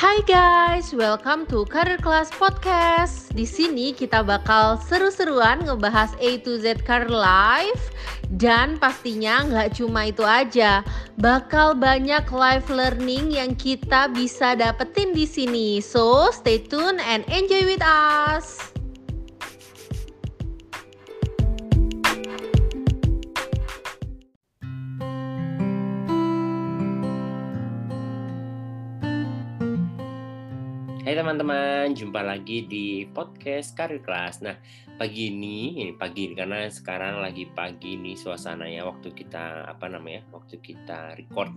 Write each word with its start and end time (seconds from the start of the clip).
Hai 0.00 0.24
guys, 0.24 0.96
welcome 0.96 1.44
to 1.52 1.68
Career 1.68 2.00
Class 2.00 2.32
Podcast. 2.32 3.36
Di 3.36 3.44
sini 3.44 3.92
kita 3.92 4.24
bakal 4.24 4.80
seru-seruan 4.80 5.60
ngebahas 5.68 6.16
A 6.16 6.40
to 6.40 6.56
Z 6.56 6.88
career 6.88 7.12
life 7.12 7.92
dan 8.32 8.80
pastinya 8.80 9.44
nggak 9.44 9.76
cuma 9.76 10.08
itu 10.08 10.24
aja, 10.24 10.80
bakal 11.20 11.76
banyak 11.76 12.24
life 12.32 12.72
learning 12.72 13.36
yang 13.36 13.52
kita 13.52 14.08
bisa 14.08 14.56
dapetin 14.56 15.12
di 15.12 15.28
sini. 15.28 15.84
So 15.84 16.32
stay 16.32 16.64
tune 16.64 16.96
and 17.04 17.28
enjoy 17.28 17.68
with 17.68 17.84
us. 17.84 18.72
Teman-teman, 31.20 31.92
jumpa 31.92 32.24
lagi 32.24 32.64
di 32.64 33.04
podcast 33.04 33.76
Karir 33.76 34.00
Kelas. 34.00 34.40
Nah, 34.40 34.56
pagi 34.96 35.28
ini, 35.28 35.76
ini 35.76 35.92
pagi 35.92 36.24
ini 36.24 36.32
karena 36.32 36.64
sekarang 36.64 37.20
lagi 37.20 37.44
pagi 37.44 38.00
nih 38.00 38.16
suasananya 38.16 38.88
waktu 38.88 39.12
kita 39.12 39.68
apa 39.68 39.84
namanya? 39.92 40.24
Waktu 40.32 40.56
kita 40.64 41.20
record 41.20 41.52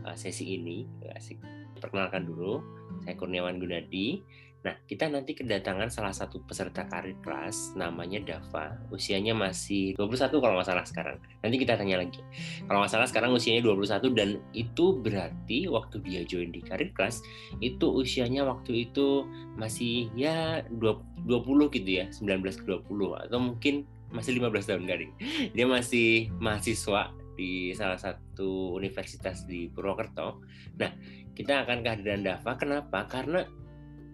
uh, 0.00 0.16
sesi 0.16 0.56
ini. 0.56 0.88
Asik. 1.12 1.44
Perkenalkan 1.76 2.24
dulu, 2.24 2.64
saya 3.04 3.20
Kurniawan 3.20 3.60
Gunadi. 3.60 4.24
Nah, 4.66 4.74
kita 4.82 5.06
nanti 5.06 5.38
kedatangan 5.38 5.86
salah 5.94 6.10
satu 6.10 6.42
peserta 6.42 6.90
karir 6.90 7.14
kelas 7.22 7.78
namanya 7.78 8.18
Dava. 8.18 8.74
Usianya 8.90 9.30
masih 9.30 9.94
21 9.94 10.42
kalau 10.42 10.58
nggak 10.58 10.66
salah 10.66 10.82
sekarang. 10.82 11.22
Nanti 11.38 11.56
kita 11.62 11.78
tanya 11.78 12.02
lagi. 12.02 12.18
Kalau 12.66 12.82
nggak 12.82 12.90
salah 12.90 13.06
sekarang 13.06 13.30
usianya 13.30 13.62
21 13.62 14.10
dan 14.18 14.42
itu 14.58 14.98
berarti 14.98 15.70
waktu 15.70 16.02
dia 16.02 16.26
join 16.26 16.50
di 16.50 16.58
karir 16.66 16.90
kelas 16.90 17.22
itu 17.62 17.86
usianya 17.86 18.42
waktu 18.42 18.90
itu 18.90 19.30
masih 19.54 20.10
ya 20.18 20.66
20 20.74 21.22
gitu 21.70 21.90
ya, 22.02 22.10
19 22.10 22.42
ke 22.42 22.66
20 22.66 23.22
atau 23.30 23.38
mungkin 23.38 23.86
masih 24.10 24.42
15 24.42 24.66
tahun 24.66 24.82
garing. 24.82 25.12
Dia 25.54 25.66
masih 25.70 26.34
mahasiswa 26.42 27.14
di 27.38 27.70
salah 27.76 28.02
satu 28.02 28.74
universitas 28.74 29.46
di 29.46 29.70
Purwokerto. 29.70 30.42
Nah, 30.74 30.90
kita 31.38 31.62
akan 31.62 31.86
kehadiran 31.86 32.26
Dava. 32.26 32.58
Kenapa? 32.58 33.06
Karena 33.06 33.46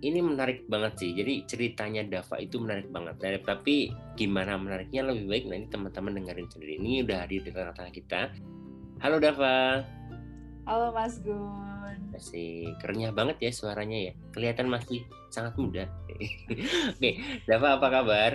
ini 0.03 0.19
menarik 0.19 0.67
banget 0.67 0.98
sih. 0.98 1.11
Jadi 1.14 1.47
ceritanya 1.47 2.03
Dava 2.03 2.36
itu 2.42 2.58
menarik 2.58 2.91
banget. 2.91 3.22
Nah, 3.22 3.55
tapi 3.55 3.95
gimana 4.19 4.58
menariknya 4.58 5.06
lebih 5.06 5.31
baik 5.31 5.45
nanti 5.47 5.67
teman-teman 5.70 6.19
dengerin 6.19 6.48
sendiri. 6.50 6.72
Ini 6.83 7.06
udah 7.06 7.19
hadir 7.22 7.41
di 7.47 7.50
tengah-tengah 7.55 7.95
kita. 7.95 8.20
Halo 8.98 9.23
Dava. 9.23 9.86
Halo 10.67 10.91
Mas 10.91 11.23
Gun. 11.23 11.98
Masih 12.11 12.75
kerenyah 12.83 13.14
banget 13.14 13.39
ya 13.39 13.50
suaranya 13.55 14.11
ya. 14.11 14.12
Kelihatan 14.34 14.67
masih 14.67 15.06
sangat 15.30 15.55
muda. 15.55 15.86
Oke, 16.98 17.23
Dava 17.47 17.78
apa 17.78 17.86
kabar? 17.89 18.30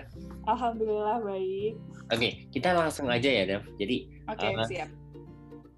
Alhamdulillah 0.47 1.19
baik. 1.19 1.75
Oke, 2.07 2.47
kita 2.55 2.71
langsung 2.71 3.11
aja 3.11 3.27
ya, 3.27 3.43
Dav. 3.43 3.63
Jadi 3.75 4.07
Oke, 4.31 4.47
uh, 4.55 4.63
siap. 4.63 4.89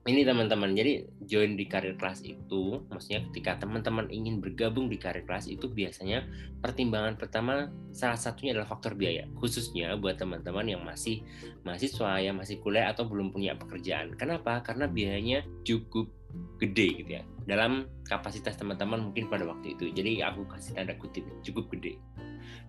Ini 0.10 0.26
teman-teman 0.26 0.74
jadi 0.74 1.06
join 1.30 1.54
di 1.54 1.70
karir 1.70 1.94
kelas 1.94 2.26
itu 2.26 2.82
maksudnya 2.90 3.22
ketika 3.30 3.62
teman-teman 3.62 4.10
ingin 4.10 4.42
bergabung 4.42 4.90
di 4.90 4.98
karir 4.98 5.22
kelas 5.30 5.46
itu 5.46 5.70
biasanya 5.70 6.26
pertimbangan 6.60 7.16
pertama 7.16 7.70
salah 7.94 8.18
satunya 8.18 8.58
adalah 8.58 8.74
faktor 8.74 8.98
biaya 8.98 9.30
khususnya 9.38 9.94
buat 10.02 10.18
teman-teman 10.18 10.66
yang 10.66 10.82
masih 10.82 11.22
mahasiswa 11.62 12.18
yang 12.18 12.42
masih 12.42 12.58
kuliah 12.58 12.90
atau 12.90 13.06
belum 13.06 13.30
punya 13.30 13.54
pekerjaan. 13.54 14.18
Kenapa? 14.18 14.66
Karena 14.66 14.90
biayanya 14.90 15.46
cukup 15.62 16.10
gede 16.62 17.02
gitu 17.02 17.12
ya 17.22 17.24
dalam 17.50 17.90
kapasitas 18.06 18.58
teman-teman 18.58 19.10
mungkin 19.10 19.30
pada 19.30 19.46
waktu 19.46 19.78
itu. 19.78 19.94
Jadi 19.94 20.22
aku 20.26 20.46
kasih 20.50 20.74
tanda 20.78 20.94
kutip 20.98 21.26
cukup 21.46 21.70
gede. 21.78 21.98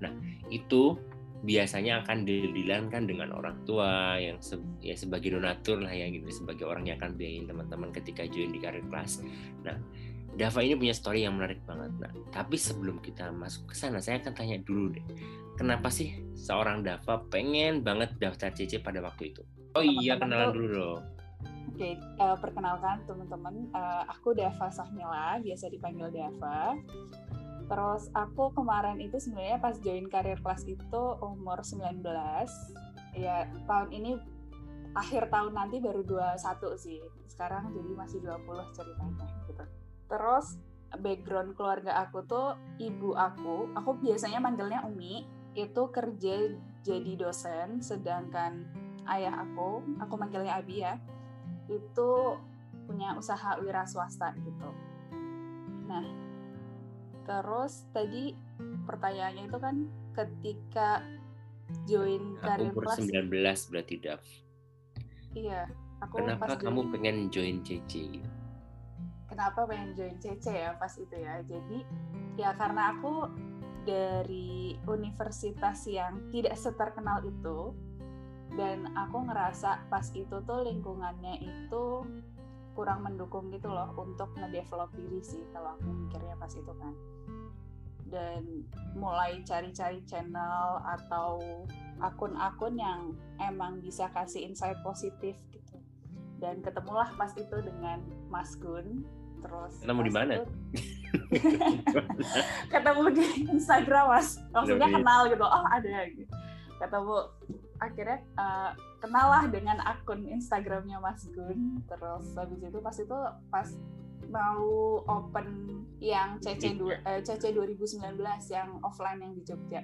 Nah 0.01 0.13
itu 0.49 0.97
biasanya 1.41 2.05
akan 2.05 2.29
didilankan 2.29 3.09
dengan 3.09 3.33
orang 3.33 3.65
tua 3.65 4.21
yang 4.21 4.37
se 4.45 4.61
ya 4.85 4.93
sebagai 4.93 5.33
donatur 5.33 5.81
lah 5.81 5.93
ya 5.93 6.05
gitu 6.13 6.29
sebagai 6.29 6.69
orang 6.69 6.85
yang 6.85 7.01
akan 7.01 7.17
biayain 7.17 7.49
teman-teman 7.49 7.89
ketika 7.97 8.29
join 8.29 8.53
di 8.53 8.61
karir 8.61 8.85
kelas. 8.93 9.25
Nah, 9.65 9.81
Dava 10.31 10.63
ini 10.63 10.79
punya 10.79 10.95
story 10.95 11.27
yang 11.27 11.35
menarik 11.35 11.59
banget. 11.67 11.91
Nah, 11.99 12.13
tapi 12.31 12.55
sebelum 12.55 13.03
kita 13.03 13.35
masuk 13.35 13.73
ke 13.73 13.75
sana, 13.75 13.99
saya 13.99 14.23
akan 14.23 14.33
tanya 14.37 14.63
dulu 14.63 14.95
deh, 14.95 15.07
kenapa 15.59 15.91
sih 15.91 16.23
seorang 16.39 16.87
Dava 16.87 17.25
pengen 17.33 17.83
banget 17.83 18.15
daftar 18.21 18.55
CC 18.55 18.79
pada 18.79 19.03
waktu 19.03 19.35
itu? 19.35 19.43
Oh 19.75 19.83
iya, 19.83 20.21
kenalan 20.21 20.55
dulu 20.55 20.69
dong. 20.71 21.03
Oke, 21.75 21.97
uh, 22.21 22.37
perkenalkan 22.37 23.01
teman-teman, 23.09 23.73
uh, 23.73 24.05
aku 24.07 24.37
Dava 24.37 24.69
Sahmila, 24.69 25.41
biasa 25.43 25.73
dipanggil 25.73 26.13
Dava. 26.13 26.77
Terus 27.71 28.11
aku 28.11 28.51
kemarin 28.51 28.99
itu 28.99 29.23
sebenarnya 29.23 29.63
pas 29.63 29.79
join 29.79 30.11
karir 30.11 30.43
kelas 30.43 30.67
itu 30.67 31.03
umur 31.23 31.63
19. 31.63 32.03
Ya, 33.15 33.47
tahun 33.71 33.89
ini 33.95 34.19
akhir 34.99 35.31
tahun 35.31 35.55
nanti 35.55 35.79
baru 35.79 36.03
21 36.03 36.75
sih. 36.75 36.99
Sekarang 37.31 37.71
jadi 37.71 37.95
masih 37.95 38.19
20 38.27 38.75
ceritanya 38.75 39.27
gitu. 39.47 39.65
Terus 40.11 40.59
background 40.99 41.55
keluarga 41.55 42.03
aku 42.03 42.27
tuh 42.27 42.59
ibu 42.83 43.15
aku, 43.15 43.71
aku 43.79 43.91
biasanya 44.03 44.43
manggilnya 44.43 44.83
Umi, 44.83 45.23
itu 45.55 45.83
kerja 45.95 46.51
jadi 46.83 47.13
dosen 47.15 47.79
sedangkan 47.79 48.67
ayah 49.07 49.47
aku, 49.47 49.87
aku 50.03 50.15
manggilnya 50.19 50.59
Abi 50.59 50.83
ya, 50.83 50.99
itu 51.71 52.11
punya 52.91 53.15
usaha 53.15 53.55
wira 53.63 53.87
swasta 53.87 54.35
gitu. 54.43 54.71
Nah, 55.87 56.30
Terus 57.31 57.87
tadi 57.95 58.35
pertanyaannya 58.85 59.45
itu 59.47 59.59
kan 59.63 59.77
ketika 60.11 60.91
join 61.87 62.35
karir 62.43 62.75
Umur 62.75 62.91
kelas. 62.91 62.99
19 63.07 63.71
berarti 63.71 63.95
Dav. 64.03 64.23
Iya, 65.31 65.71
aku 66.03 66.15
Kenapa 66.19 66.43
pas 66.45 66.59
kamu 66.59 66.81
join- 66.83 66.91
pengen 66.91 67.17
join 67.31 67.57
CC? 67.63 68.19
kenapa 69.31 69.63
pengen 69.63 69.95
join 69.95 70.19
CC 70.19 70.47
ya 70.51 70.75
pas 70.75 70.91
itu 70.91 71.15
ya. 71.15 71.39
Jadi 71.47 71.87
ya 72.35 72.51
karena 72.53 72.91
aku 72.93 73.31
dari 73.87 74.75
universitas 74.85 75.87
yang 75.87 76.29
tidak 76.29 76.59
seterkenal 76.59 77.23
itu 77.23 77.71
dan 78.59 78.91
aku 78.99 79.23
ngerasa 79.25 79.87
pas 79.87 80.11
itu 80.11 80.35
tuh 80.43 80.67
lingkungannya 80.67 81.39
itu 81.41 82.03
kurang 82.75 83.03
mendukung 83.03 83.51
gitu 83.51 83.69
loh 83.69 83.91
untuk 83.99 84.31
ngedevelop 84.39 84.91
diri 84.95 85.21
sih 85.21 85.43
kalau 85.51 85.75
aku 85.77 85.91
mikirnya 85.91 86.35
pas 86.39 86.53
itu 86.55 86.73
kan. 86.79 86.95
Dan 88.11 88.67
mulai 88.99 89.39
cari-cari 89.47 90.03
channel 90.03 90.83
atau 90.83 91.39
akun-akun 92.03 92.75
yang 92.75 93.15
emang 93.39 93.79
bisa 93.79 94.11
kasih 94.11 94.51
insight 94.51 94.79
positif 94.83 95.39
gitu. 95.55 95.79
Dan 96.43 96.59
ketemulah 96.65 97.07
pas 97.15 97.31
itu 97.39 97.55
dengan 97.63 98.03
Mas 98.27 98.59
Gun 98.59 99.07
terus 99.41 99.73
Ketemu 99.81 100.01
di 100.05 100.13
mana? 100.13 100.33
ketemu 102.73 103.05
di 103.15 103.27
Instagram 103.49 104.05
mas. 104.13 104.37
Maksudnya 104.53 104.89
kenal 104.91 105.21
gitu. 105.31 105.45
Oh 105.45 105.65
ada 105.65 106.05
gitu. 106.13 106.35
Ketemu 106.77 107.17
akhirnya 107.81 108.19
uh, 108.37 108.71
kenal 109.01 109.27
lah 109.33 109.45
dengan 109.49 109.81
akun 109.83 110.29
Instagramnya 110.29 111.01
Mas 111.01 111.25
Gun. 111.33 111.81
Terus 111.89 112.25
habis 112.37 112.61
itu 112.61 112.79
pas 112.79 112.97
itu 112.97 113.19
pas 113.49 113.69
mau 114.31 115.03
open 115.09 115.49
yang 115.99 116.39
CC 116.39 116.79
du- 116.79 116.95
eh, 116.95 117.21
CC 117.25 117.51
2019 117.51 118.15
yang 118.53 118.79
offline 118.85 119.19
yang 119.25 119.33
di 119.35 119.43
Jogja. 119.43 119.83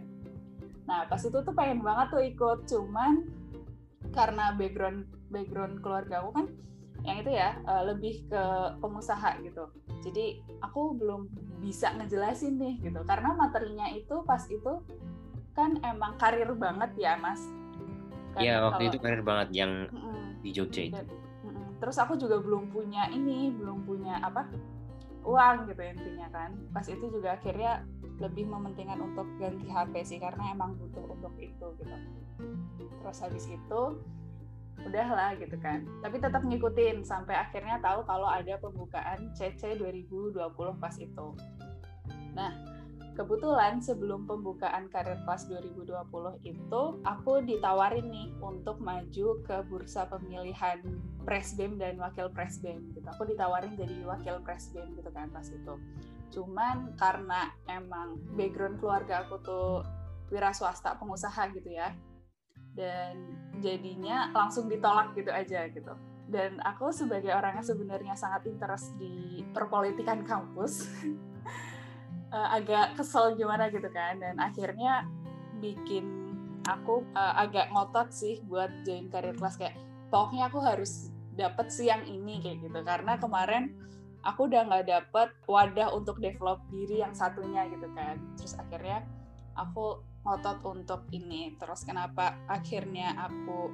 Nah 0.86 1.08
pas 1.10 1.18
itu 1.18 1.34
tuh 1.34 1.54
pengen 1.56 1.82
banget 1.82 2.06
tuh 2.12 2.22
ikut. 2.22 2.58
Cuman 2.68 3.26
karena 4.14 4.54
background 4.54 5.08
background 5.32 5.82
keluarga 5.82 6.22
aku 6.22 6.30
kan 6.36 6.46
yang 7.02 7.16
itu 7.24 7.32
ya 7.34 7.58
eh, 7.58 7.82
lebih 7.88 8.28
ke 8.28 8.44
pengusaha 8.78 9.40
gitu. 9.42 9.72
Jadi 10.04 10.44
aku 10.62 10.94
belum 10.94 11.26
bisa 11.58 11.90
ngejelasin 11.98 12.60
nih 12.60 12.78
gitu. 12.84 13.00
Karena 13.02 13.34
materinya 13.34 13.90
itu 13.90 14.22
pas 14.22 14.44
itu 14.46 14.84
kan 15.56 15.80
emang 15.80 16.20
karir 16.20 16.52
banget 16.52 16.92
ya 17.00 17.16
mas 17.16 17.40
Kan 18.36 18.42
Iya, 18.42 18.54
waktu 18.62 18.76
kalau- 18.78 18.90
itu 18.92 18.98
karir 19.00 19.22
banget 19.22 19.48
yang 19.54 19.72
Mm-mm. 19.88 20.44
di 20.44 20.50
Jogja 20.52 20.82
itu. 20.84 20.92
Dan- 20.94 21.08
mm-mm. 21.42 21.68
terus 21.76 21.96
aku 21.96 22.14
juga 22.14 22.36
belum 22.36 22.68
punya 22.68 23.08
ini 23.08 23.48
belum 23.50 23.82
punya 23.82 24.20
apa 24.20 24.44
uang 25.24 25.66
gitu 25.66 25.82
intinya 25.82 26.28
kan 26.30 26.54
pas 26.70 26.84
itu 26.84 27.02
juga 27.02 27.34
akhirnya 27.34 27.82
lebih 28.16 28.46
mementingkan 28.46 29.00
untuk 29.02 29.26
ganti 29.36 29.66
HP 29.66 29.94
sih 30.02 30.18
karena 30.18 30.52
emang 30.52 30.76
butuh 30.76 31.02
untuk 31.02 31.34
itu 31.36 31.66
gitu 31.74 31.96
terus 32.96 33.18
habis 33.18 33.44
itu 33.44 33.82
udahlah 34.78 35.34
gitu 35.34 35.56
kan 35.58 35.82
tapi 35.98 36.16
tetap 36.16 36.40
ngikutin 36.40 37.02
sampai 37.02 37.34
akhirnya 37.34 37.80
tahu 37.80 38.04
kalau 38.04 38.28
ada 38.28 38.54
pembukaan 38.56 39.32
CC 39.32 39.74
2020 39.74 40.36
pas 40.76 40.94
itu 40.94 41.26
nah 42.32 42.52
kebetulan 43.16 43.80
sebelum 43.80 44.28
pembukaan 44.28 44.92
karir 44.92 45.16
kelas 45.24 45.48
2020 45.48 45.88
itu 46.44 46.82
aku 47.00 47.40
ditawarin 47.40 48.12
nih 48.12 48.28
untuk 48.44 48.76
maju 48.78 49.40
ke 49.40 49.56
bursa 49.66 50.04
pemilihan 50.04 50.84
presbem 51.24 51.80
dan 51.80 51.96
wakil 51.96 52.28
presbem 52.28 52.92
gitu. 52.92 53.08
Aku 53.08 53.24
ditawarin 53.24 53.72
jadi 53.74 54.04
wakil 54.04 54.44
presbem 54.44 54.92
gitu 54.94 55.08
kan 55.10 55.32
pas 55.32 55.48
itu. 55.48 55.74
Cuman 56.30 56.92
karena 57.00 57.56
emang 57.72 58.20
background 58.36 58.76
keluarga 58.78 59.24
aku 59.24 59.40
tuh 59.40 59.80
wira 60.28 60.52
swasta 60.52 61.00
pengusaha 61.00 61.48
gitu 61.56 61.72
ya 61.72 61.96
dan 62.76 63.16
jadinya 63.64 64.28
langsung 64.36 64.68
ditolak 64.68 65.16
gitu 65.16 65.32
aja 65.32 65.64
gitu. 65.72 65.96
Dan 66.28 66.60
aku 66.60 66.92
sebagai 66.92 67.32
orang 67.32 67.62
yang 67.62 67.66
sebenarnya 67.66 68.14
sangat 68.18 68.44
interest 68.44 68.92
di 69.00 69.40
perpolitikan 69.56 70.26
kampus 70.26 70.84
uh, 72.32 72.48
agak 72.56 72.96
kesel 72.98 73.34
gimana 73.34 73.68
gitu 73.70 73.86
kan. 73.90 74.18
Dan 74.18 74.38
akhirnya 74.38 75.06
bikin 75.58 76.04
aku 76.66 77.06
uh, 77.14 77.34
agak 77.38 77.70
ngotot 77.70 78.10
sih 78.10 78.42
buat 78.46 78.70
join 78.82 79.06
karir 79.10 79.34
kelas 79.38 79.56
kayak 79.58 79.78
pokoknya 80.10 80.50
aku 80.50 80.58
harus 80.62 81.10
dapet 81.36 81.68
sih 81.70 81.86
yang 81.90 82.02
ini 82.06 82.42
kayak 82.42 82.64
gitu. 82.64 82.78
Karena 82.82 83.18
kemarin 83.20 83.74
aku 84.26 84.50
udah 84.50 84.66
nggak 84.66 84.86
dapet 84.90 85.28
wadah 85.46 85.94
untuk 85.94 86.18
develop 86.18 86.62
diri 86.72 87.02
yang 87.02 87.14
satunya 87.14 87.66
gitu 87.70 87.86
kan. 87.94 88.18
Terus 88.34 88.58
akhirnya 88.58 89.06
aku 89.54 90.02
ngotot 90.26 90.58
untuk 90.66 91.06
ini. 91.14 91.54
Terus 91.54 91.86
kenapa 91.86 92.34
akhirnya 92.50 93.14
aku 93.14 93.70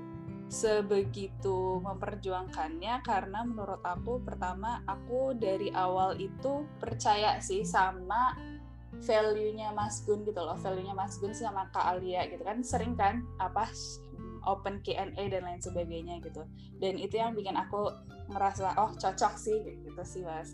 sebegitu 0.53 1.81
memperjuangkannya 1.81 3.01
karena 3.01 3.41
menurut 3.41 3.81
aku 3.81 4.21
pertama 4.21 4.85
aku 4.85 5.33
dari 5.33 5.73
awal 5.73 6.13
itu 6.21 6.69
percaya 6.77 7.41
sih 7.41 7.65
sama 7.65 8.37
value-nya 9.01 9.73
Mas 9.73 10.05
Gun 10.05 10.29
gitu 10.29 10.45
loh 10.45 10.61
value-nya 10.61 10.93
Mas 10.93 11.17
Gun 11.17 11.33
sama 11.33 11.73
Kak 11.73 11.97
Alia 11.97 12.29
gitu 12.29 12.45
kan 12.45 12.61
sering 12.61 12.93
kan 13.01 13.25
apa 13.41 13.65
open 14.45 14.85
Q&A 14.85 15.25
dan 15.33 15.41
lain 15.41 15.65
sebagainya 15.65 16.21
gitu 16.21 16.45
dan 16.85 17.01
itu 17.01 17.17
yang 17.17 17.33
bikin 17.33 17.57
aku 17.57 17.89
merasa 18.29 18.77
oh 18.77 18.93
cocok 18.93 19.35
sih 19.41 19.57
gitu 19.89 20.03
sih 20.05 20.21
Mas 20.21 20.53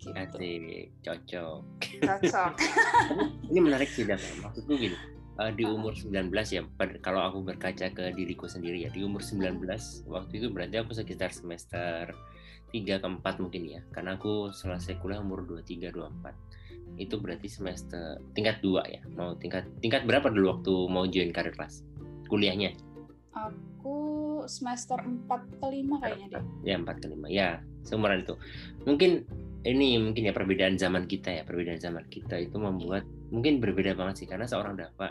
gitu. 0.00 0.16
Asik, 0.16 0.92
cocok. 1.00 1.60
Cocok. 1.80 2.52
ini 3.48 3.60
menarik 3.60 3.88
sih, 3.88 4.04
Dan. 4.04 4.20
Maksudku 4.20 4.76
gini, 4.76 4.96
uh, 5.38 5.52
di 5.52 5.64
umur 5.66 5.94
19 5.96 6.30
ya 6.50 6.62
kalau 7.02 7.20
aku 7.24 7.42
berkaca 7.42 7.90
ke 7.90 8.04
diriku 8.14 8.46
sendiri 8.46 8.86
ya 8.86 8.90
di 8.90 9.02
umur 9.02 9.22
19 9.22 9.62
waktu 10.06 10.32
itu 10.38 10.46
berarti 10.50 10.76
aku 10.80 10.92
sekitar 10.94 11.34
semester 11.34 12.14
3 12.74 13.02
ke 13.02 13.06
4 13.06 13.42
mungkin 13.42 13.62
ya 13.70 13.80
karena 13.94 14.18
aku 14.18 14.50
selesai 14.50 14.98
kuliah 14.98 15.22
umur 15.22 15.46
23 15.46 15.94
24 15.94 16.54
itu 16.98 17.14
berarti 17.18 17.48
semester 17.50 18.22
tingkat 18.34 18.62
2 18.62 18.94
ya 18.94 19.00
mau 19.14 19.34
tingkat 19.38 19.66
tingkat 19.82 20.06
berapa 20.06 20.30
dulu 20.30 20.58
waktu 20.58 20.72
mau 20.90 21.04
join 21.10 21.34
karir 21.34 21.54
kelas? 21.54 21.82
Kuliahnya? 22.30 22.74
Aku 23.34 24.42
semester 24.46 24.98
4 25.02 25.26
ke 25.58 25.66
5 25.66 26.02
kayaknya 26.02 26.26
deh. 26.38 26.44
Ya 26.62 26.78
4 26.78 27.02
ke 27.02 27.06
5 27.10 27.26
ya 27.30 27.58
seumuran 27.82 28.22
itu. 28.22 28.34
Mungkin 28.86 29.26
ini 29.64 29.96
mungkin 29.96 30.28
ya 30.28 30.32
perbedaan 30.36 30.76
zaman 30.76 31.08
kita 31.08 31.40
ya 31.40 31.42
perbedaan 31.42 31.80
zaman 31.80 32.04
kita 32.12 32.36
itu 32.36 32.56
membuat 32.60 33.08
mungkin 33.32 33.64
berbeda 33.64 33.96
banget 33.96 34.24
sih 34.24 34.28
karena 34.28 34.44
seorang 34.44 34.76
Dava 34.76 35.08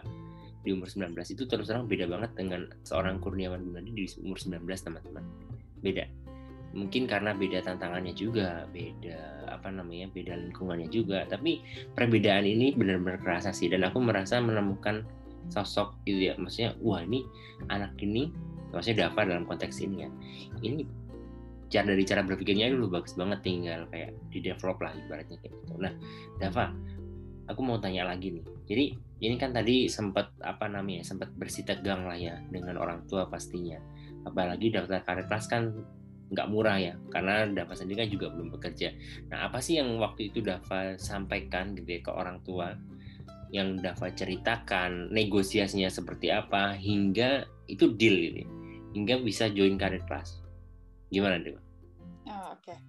di 0.63 0.71
umur 0.71 0.87
19 0.87 1.11
itu 1.11 1.43
terus 1.43 1.67
terang 1.67 1.89
beda 1.89 2.07
banget 2.07 2.31
dengan 2.39 2.69
seorang 2.87 3.19
Kurniawan 3.19 3.65
Gunadi 3.67 3.91
di 3.91 4.05
umur 4.23 4.39
19 4.39 4.63
teman-teman. 4.63 5.23
Beda. 5.83 6.07
Mungkin 6.73 7.05
karena 7.05 7.35
beda 7.35 7.61
tantangannya 7.61 8.15
juga 8.17 8.65
beda 8.71 9.51
apa 9.51 9.69
namanya 9.69 10.09
beda 10.09 10.33
lingkungannya 10.33 10.89
juga 10.89 11.21
tapi 11.29 11.61
perbedaan 11.93 12.49
ini 12.49 12.73
benar-benar 12.73 13.21
kerasa 13.21 13.53
sih 13.53 13.69
dan 13.69 13.85
aku 13.85 14.01
merasa 14.01 14.39
menemukan 14.39 15.03
sosok 15.51 15.97
gitu 16.07 16.31
ya. 16.31 16.33
Maksudnya 16.39 16.77
wah 16.79 17.03
ini 17.03 17.25
anak 17.67 17.93
ini 17.99 18.31
maksudnya 18.73 19.05
Dava 19.05 19.21
dalam 19.29 19.45
konteks 19.45 19.85
ini 19.85 20.07
ya 20.07 20.09
ini 20.65 20.87
cara 21.73 21.89
dari 21.89 22.05
cara 22.05 22.21
berpikirnya 22.21 22.69
dulu 22.69 23.01
bagus 23.01 23.17
banget 23.17 23.41
tinggal 23.41 23.89
kayak 23.89 24.13
di 24.29 24.45
develop 24.45 24.77
lah 24.77 24.93
ibaratnya 24.93 25.41
kayak 25.41 25.53
gitu. 25.57 25.73
Nah, 25.81 25.93
Dava, 26.37 26.69
aku 27.49 27.59
mau 27.65 27.81
tanya 27.81 28.05
lagi 28.05 28.29
nih. 28.29 28.45
Jadi 28.69 28.85
ini 29.25 29.35
kan 29.41 29.49
tadi 29.55 29.89
sempat 29.89 30.29
apa 30.45 30.69
namanya 30.69 31.01
sempat 31.01 31.33
bersih 31.33 31.65
tegang 31.65 32.05
lah 32.05 32.13
ya 32.13 32.37
dengan 32.53 32.77
orang 32.77 33.01
tua 33.09 33.25
pastinya. 33.25 33.81
Apalagi 34.29 34.69
daftar 34.69 35.01
karir 35.01 35.25
kelas 35.25 35.49
kan 35.49 35.73
nggak 36.33 36.49
murah 36.49 36.77
ya 36.81 36.93
karena 37.13 37.45
Dava 37.49 37.73
sendiri 37.77 38.05
kan 38.05 38.09
juga 38.09 38.27
belum 38.33 38.53
bekerja. 38.57 38.93
Nah 39.33 39.49
apa 39.49 39.57
sih 39.61 39.81
yang 39.81 39.97
waktu 39.97 40.29
itu 40.29 40.45
Dava 40.45 40.97
sampaikan 41.01 41.73
gitu 41.73 41.89
ya 41.89 42.01
ke 42.05 42.11
orang 42.13 42.37
tua 42.45 42.77
yang 43.53 43.77
Dava 43.79 44.09
ceritakan 44.11 45.13
negosiasinya 45.13 45.87
seperti 45.87 46.33
apa 46.33 46.73
hingga 46.75 47.45
itu 47.71 47.95
deal 47.95 48.17
gitu 48.17 48.37
ya, 48.43 48.49
hingga 48.97 49.15
bisa 49.23 49.47
join 49.53 49.79
karir 49.79 50.03
kelas. 50.03 50.43
Gimana 51.13 51.39
Dewa? 51.39 51.62
Oh, 52.29 52.55
Oke, 52.55 52.71
okay. 52.71 52.79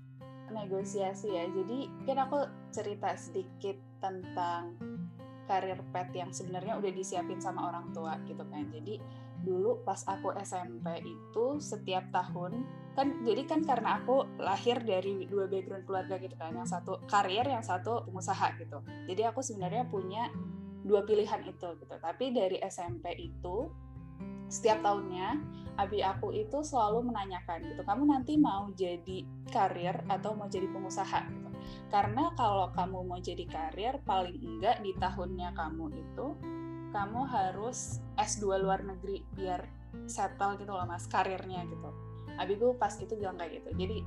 negosiasi 0.54 1.34
ya. 1.34 1.44
Jadi 1.50 1.90
kan 2.06 2.18
aku 2.28 2.46
cerita 2.70 3.14
sedikit 3.18 3.76
tentang 3.98 4.78
karir 5.44 5.76
pet 5.92 6.08
yang 6.16 6.32
sebenarnya 6.32 6.80
udah 6.80 6.92
disiapin 6.94 7.42
sama 7.42 7.68
orang 7.68 7.90
tua 7.92 8.16
gitu 8.24 8.42
kan. 8.48 8.64
Jadi 8.70 9.00
dulu 9.44 9.84
pas 9.84 10.00
aku 10.08 10.32
SMP 10.40 11.04
itu 11.04 11.60
setiap 11.60 12.08
tahun 12.10 12.64
kan 12.96 13.26
jadi 13.26 13.42
kan 13.44 13.60
karena 13.66 14.00
aku 14.00 14.24
lahir 14.40 14.80
dari 14.80 15.28
dua 15.28 15.44
background 15.50 15.84
keluarga 15.84 16.16
gitu 16.16 16.32
kan 16.40 16.56
yang 16.56 16.64
satu 16.64 17.04
karir 17.10 17.44
yang 17.44 17.60
satu 17.60 18.08
pengusaha 18.08 18.56
gitu 18.56 18.80
jadi 19.04 19.34
aku 19.34 19.44
sebenarnya 19.44 19.84
punya 19.84 20.32
dua 20.86 21.04
pilihan 21.04 21.44
itu 21.44 21.68
gitu 21.76 21.94
tapi 22.00 22.32
dari 22.32 22.56
SMP 22.64 23.12
itu 23.18 23.68
setiap 24.48 24.80
tahunnya 24.80 25.42
abi 25.74 26.00
aku 26.06 26.30
itu 26.30 26.62
selalu 26.62 27.10
menanyakan 27.10 27.66
gitu 27.66 27.82
kamu 27.82 28.02
nanti 28.06 28.38
mau 28.38 28.70
jadi 28.74 29.26
karir 29.50 29.96
atau 30.06 30.38
mau 30.38 30.46
jadi 30.46 30.70
pengusaha? 30.70 31.26
gitu. 31.26 31.50
Karena 31.90 32.30
kalau 32.38 32.70
kamu 32.74 32.98
mau 33.06 33.18
jadi 33.18 33.44
karir 33.46 33.98
paling 34.06 34.38
enggak 34.38 34.82
di 34.82 34.92
tahunnya 34.98 35.54
kamu 35.54 35.86
itu 35.94 36.26
kamu 36.94 37.20
harus 37.26 37.98
S2 38.14 38.62
luar 38.62 38.86
negeri 38.86 39.26
biar 39.34 39.66
settle 40.06 40.54
gitu 40.58 40.70
loh 40.70 40.86
mas 40.86 41.10
karirnya 41.10 41.66
gitu. 41.66 41.90
Abiku 42.38 42.74
pas 42.78 42.94
itu 42.98 43.14
bilang 43.14 43.38
kayak 43.38 43.62
gitu. 43.62 43.70
Jadi 43.74 43.98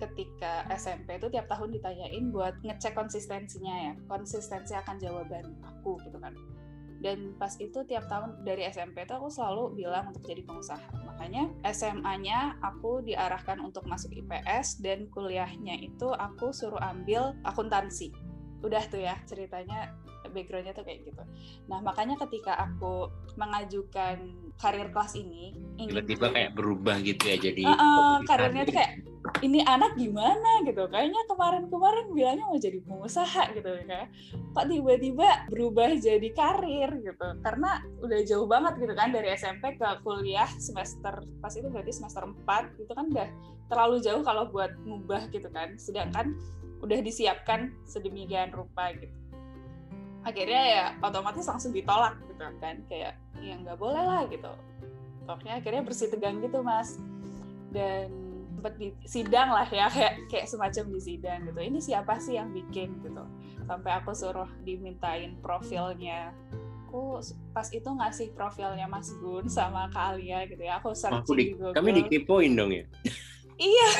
ketika 0.00 0.64
SMP 0.72 1.20
itu 1.20 1.28
tiap 1.28 1.44
tahun 1.44 1.76
ditanyain 1.76 2.32
buat 2.32 2.56
ngecek 2.64 2.96
konsistensinya 2.96 3.92
ya 3.92 3.92
konsistensi 4.08 4.72
akan 4.72 4.96
jawaban 4.96 5.60
aku 5.60 6.00
gitu 6.08 6.16
kan 6.16 6.32
dan 7.00 7.32
pas 7.40 7.52
itu 7.56 7.80
tiap 7.88 8.06
tahun 8.06 8.44
dari 8.44 8.68
SMP 8.68 9.08
itu 9.08 9.16
aku 9.16 9.32
selalu 9.32 9.72
bilang 9.80 10.12
untuk 10.12 10.20
jadi 10.24 10.44
pengusaha. 10.44 10.84
Makanya 11.08 11.48
SMA-nya 11.72 12.60
aku 12.60 13.00
diarahkan 13.00 13.56
untuk 13.60 13.88
masuk 13.88 14.12
IPS 14.12 14.84
dan 14.84 15.08
kuliahnya 15.08 15.80
itu 15.80 16.12
aku 16.12 16.52
suruh 16.52 16.80
ambil 16.80 17.32
akuntansi. 17.48 18.12
Udah 18.60 18.84
tuh 18.92 19.00
ya 19.00 19.16
ceritanya 19.24 19.96
backgroundnya 20.30 20.74
tuh 20.74 20.86
kayak 20.86 21.06
gitu. 21.06 21.22
Nah 21.66 21.78
makanya 21.82 22.16
ketika 22.26 22.56
aku 22.56 23.10
mengajukan 23.36 24.18
karir 24.60 24.88
kelas 24.92 25.16
ini, 25.16 25.56
tiba-tiba 25.76 26.30
kayak 26.32 26.52
berubah 26.56 26.96
gitu 27.02 27.22
ya 27.26 27.36
jadi. 27.38 27.62
Uh, 27.64 27.74
uh, 27.74 28.12
karirnya 28.28 28.62
tuh 28.68 28.74
kayak 28.76 28.92
ini 29.44 29.60
anak 29.64 29.96
gimana 30.00 30.64
gitu. 30.64 30.88
Kayaknya 30.88 31.22
kemarin-kemarin 31.28 32.06
bilangnya 32.12 32.44
mau 32.48 32.56
jadi 32.56 32.78
pengusaha 32.84 33.42
gitu 33.56 33.70
ya. 33.84 34.08
Kok 34.56 34.66
tiba-tiba 34.68 35.28
berubah 35.52 35.90
jadi 36.00 36.28
karir 36.32 36.90
gitu. 37.04 37.28
Karena 37.44 37.84
udah 38.00 38.20
jauh 38.24 38.48
banget 38.48 38.80
gitu 38.80 38.92
kan 38.96 39.12
dari 39.12 39.28
SMP 39.36 39.76
ke 39.76 39.88
kuliah 40.04 40.48
semester 40.56 41.20
pas 41.40 41.52
itu 41.52 41.68
berarti 41.68 41.92
semester 41.92 42.24
4 42.24 42.80
itu 42.80 42.92
kan 42.92 43.06
udah 43.12 43.28
terlalu 43.70 43.96
jauh 44.02 44.22
kalau 44.24 44.48
buat 44.48 44.72
ngubah 44.88 45.28
gitu 45.32 45.48
kan. 45.52 45.76
Sedangkan 45.76 46.36
udah 46.80 46.98
disiapkan 47.04 47.76
sedemikian 47.84 48.52
rupa 48.56 48.92
gitu 48.96 49.19
akhirnya 50.20 50.62
ya 50.62 50.84
otomatis 51.00 51.48
langsung 51.48 51.72
ditolak 51.72 52.16
gitu 52.28 52.44
kan 52.60 52.76
kayak 52.88 53.16
ya 53.40 53.54
nggak 53.56 53.78
boleh 53.80 54.02
lah 54.04 54.22
gitu. 54.28 54.52
Pokoknya 55.24 55.62
akhirnya 55.62 55.82
bersih 55.84 56.08
tegang 56.12 56.40
gitu 56.44 56.60
mas. 56.60 57.00
Dan 57.70 58.10
sempat 58.60 58.76
di 58.76 58.92
sidang 59.08 59.48
lah 59.56 59.64
ya 59.72 59.88
kayak 59.88 60.28
kayak 60.28 60.46
semacam 60.50 60.84
di 60.92 61.00
sidang 61.00 61.38
gitu. 61.48 61.60
Ini 61.60 61.78
siapa 61.80 62.20
sih 62.20 62.36
yang 62.36 62.52
bikin? 62.52 63.00
gitu. 63.00 63.24
Sampai 63.64 63.90
aku 63.96 64.12
suruh 64.12 64.50
dimintain 64.66 65.38
profilnya. 65.40 66.36
Aku 66.90 67.22
pas 67.54 67.70
itu 67.70 67.86
ngasih 67.86 68.34
profilnya 68.34 68.90
Mas 68.90 69.14
Gun 69.22 69.46
sama 69.46 69.86
Kak 69.94 70.18
Alia 70.18 70.42
gitu 70.50 70.58
ya. 70.58 70.82
Aku 70.82 70.90
searching 70.90 71.22
aku 71.22 71.32
di, 71.38 71.44
di 71.46 71.54
Google. 71.54 71.74
kami 71.78 71.90
dikepoin 72.02 72.52
dong 72.58 72.74
ya? 72.74 72.82
Iya 73.60 73.90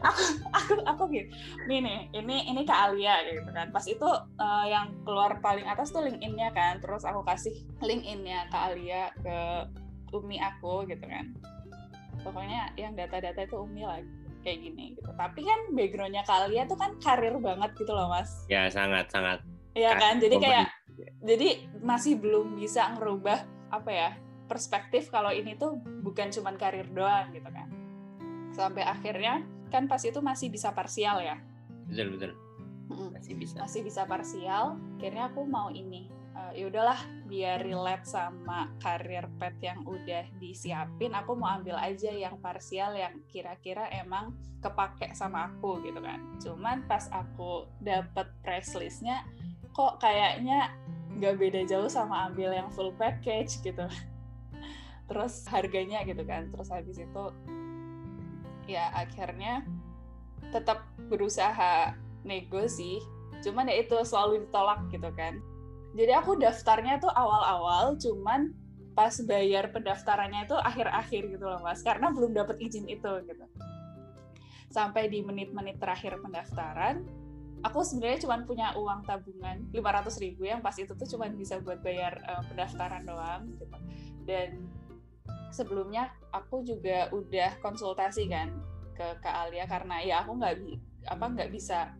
aku 0.00 0.22
aku 0.52 0.72
aku 0.88 1.02
gitu 1.12 1.28
nih 1.68 2.08
ini 2.16 2.36
ini 2.48 2.62
ke 2.64 2.74
Alia 2.74 3.20
gitu 3.28 3.50
kan. 3.52 3.68
Pas 3.70 3.84
itu 3.84 4.08
uh, 4.40 4.66
yang 4.66 4.92
keluar 5.04 5.38
paling 5.44 5.64
atas 5.68 5.92
tuh 5.92 6.04
LinkedIn-nya 6.04 6.50
kan. 6.56 6.80
Terus 6.80 7.04
aku 7.04 7.20
kasih 7.24 7.54
LinkedIn-nya 7.80 8.48
ke 8.48 8.56
Alia 8.58 9.12
ke 9.20 9.38
Umi 10.16 10.40
aku 10.40 10.88
gitu 10.88 11.04
kan. 11.04 11.36
Pokoknya 12.20 12.72
yang 12.76 12.92
data-data 12.96 13.44
itu 13.44 13.56
Umi 13.56 13.84
lah 13.84 14.00
kayak 14.40 14.58
gini 14.64 14.96
gitu. 14.96 15.10
Tapi 15.14 15.40
kan 15.44 15.60
backgroundnya 15.76 16.24
Alia 16.24 16.64
tuh 16.64 16.80
kan 16.80 16.96
karir 16.98 17.36
banget 17.38 17.70
gitu 17.76 17.92
loh 17.92 18.08
mas. 18.08 18.48
Ya 18.48 18.66
sangat 18.72 19.12
sangat 19.12 19.44
ya 19.76 19.94
kan? 19.96 20.18
Jadi 20.18 20.36
kayak 20.40 20.66
jadi 21.24 21.64
masih 21.80 22.20
belum 22.20 22.58
bisa 22.58 22.92
ngerubah 22.98 23.46
apa 23.70 23.90
ya 23.90 24.10
perspektif 24.50 25.14
kalau 25.14 25.30
ini 25.30 25.54
tuh 25.54 25.78
bukan 26.02 26.28
cuman 26.34 26.58
karir 26.58 26.88
doang 26.90 27.30
gitu 27.30 27.46
kan. 27.46 27.68
Sampai 28.50 28.82
akhirnya 28.82 29.46
kan 29.70 29.86
pas 29.86 30.02
itu 30.02 30.18
masih 30.18 30.50
bisa 30.50 30.74
parsial 30.74 31.22
ya? 31.22 31.38
Betul 31.88 32.18
betul. 32.18 32.32
Masih 32.90 33.34
bisa. 33.38 33.56
Masih 33.62 33.80
bisa 33.86 34.02
parsial. 34.04 34.76
Akhirnya 34.98 35.30
aku 35.30 35.46
mau 35.46 35.70
ini 35.70 36.10
uh, 36.34 36.52
ya 36.54 36.66
udahlah 36.66 36.98
biar 37.30 37.62
relate 37.62 38.06
sama 38.06 38.70
karir 38.82 39.26
pet 39.38 39.54
yang 39.62 39.86
udah 39.86 40.26
disiapin 40.42 41.14
aku 41.14 41.38
mau 41.38 41.54
ambil 41.54 41.78
aja 41.78 42.10
yang 42.10 42.38
parsial 42.42 42.98
yang 42.98 43.22
kira-kira 43.30 43.86
emang 43.94 44.34
kepake 44.58 45.14
sama 45.14 45.50
aku 45.50 45.78
gitu 45.86 46.00
kan. 46.02 46.20
Cuman 46.42 46.84
pas 46.90 47.06
aku 47.12 47.70
dapet 47.78 48.26
price 48.42 48.74
listnya 48.76 49.22
kok 49.70 50.02
kayaknya 50.02 50.74
nggak 51.20 51.38
beda 51.38 51.60
jauh 51.66 51.90
sama 51.90 52.30
ambil 52.30 52.50
yang 52.50 52.68
full 52.74 52.90
package 52.98 53.62
gitu. 53.62 53.86
Terus 55.08 55.42
harganya 55.50 56.06
gitu 56.06 56.22
kan 56.22 56.54
terus 56.54 56.70
habis 56.70 56.94
itu 56.94 57.24
ya 58.70 58.94
akhirnya 58.94 59.66
tetap 60.54 60.86
berusaha 61.10 61.94
nego 62.22 62.66
sih. 62.70 63.02
Cuman 63.40 63.68
ya 63.72 63.80
itu 63.80 63.96
selalu 64.06 64.46
ditolak 64.46 64.86
gitu 64.92 65.10
kan. 65.16 65.42
Jadi 65.96 66.12
aku 66.14 66.38
daftarnya 66.38 67.02
tuh 67.02 67.10
awal-awal 67.10 67.98
cuman 67.98 68.54
pas 68.94 69.14
bayar 69.26 69.70
pendaftarannya 69.74 70.46
itu 70.46 70.54
akhir-akhir 70.54 71.22
gitu 71.34 71.44
loh 71.44 71.58
mas. 71.62 71.82
Karena 71.82 72.14
belum 72.14 72.36
dapat 72.36 72.62
izin 72.62 72.86
itu 72.86 73.10
gitu. 73.26 73.44
Sampai 74.70 75.10
di 75.10 75.24
menit-menit 75.26 75.82
terakhir 75.82 76.22
pendaftaran 76.22 77.02
aku 77.60 77.84
sebenarnya 77.84 78.24
cuma 78.24 78.40
punya 78.44 78.72
uang 78.76 79.04
tabungan 79.04 79.68
500 79.72 80.24
ribu 80.24 80.48
yang 80.48 80.64
pas 80.64 80.76
itu 80.80 80.92
tuh 80.96 81.08
cuma 81.16 81.28
bisa 81.28 81.60
buat 81.60 81.80
bayar 81.84 82.16
uh, 82.24 82.42
pendaftaran 82.48 83.04
doang 83.04 83.52
gitu. 83.56 83.76
Dan 84.24 84.68
sebelumnya 85.50 86.10
aku 86.30 86.62
juga 86.62 87.10
udah 87.10 87.58
konsultasi 87.62 88.30
kan 88.30 88.54
ke 88.94 89.06
Kak 89.22 89.48
Alia 89.48 89.64
karena 89.66 90.02
ya 90.02 90.14
aku 90.22 90.38
nggak 90.38 90.54
apa 91.08 91.24
nggak 91.32 91.50
bisa 91.50 91.94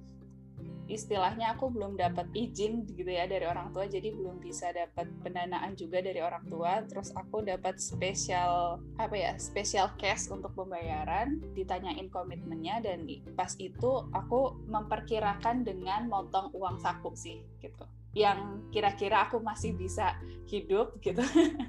istilahnya 0.90 1.54
aku 1.54 1.70
belum 1.70 1.94
dapat 1.94 2.26
izin 2.34 2.82
gitu 2.82 3.06
ya 3.06 3.30
dari 3.30 3.46
orang 3.46 3.70
tua 3.70 3.86
jadi 3.86 4.10
belum 4.10 4.42
bisa 4.42 4.74
dapat 4.74 5.06
pendanaan 5.22 5.78
juga 5.78 6.02
dari 6.02 6.18
orang 6.18 6.42
tua. 6.50 6.82
Terus 6.82 7.14
aku 7.14 7.46
dapat 7.46 7.78
spesial 7.78 8.82
apa 8.98 9.14
ya 9.14 9.32
spesial 9.38 9.94
cash 9.94 10.26
untuk 10.34 10.50
pembayaran 10.58 11.38
ditanyain 11.54 12.10
komitmennya 12.10 12.82
dan 12.82 13.06
pas 13.38 13.54
itu 13.62 14.10
aku 14.10 14.58
memperkirakan 14.66 15.62
dengan 15.62 16.10
motong 16.10 16.50
uang 16.58 16.82
saku 16.82 17.14
sih 17.14 17.38
gitu 17.62 17.86
yang 18.10 18.66
kira-kira 18.74 19.26
aku 19.26 19.38
masih 19.38 19.74
bisa 19.78 20.18
hidup 20.50 20.98
gitu. 20.98 21.22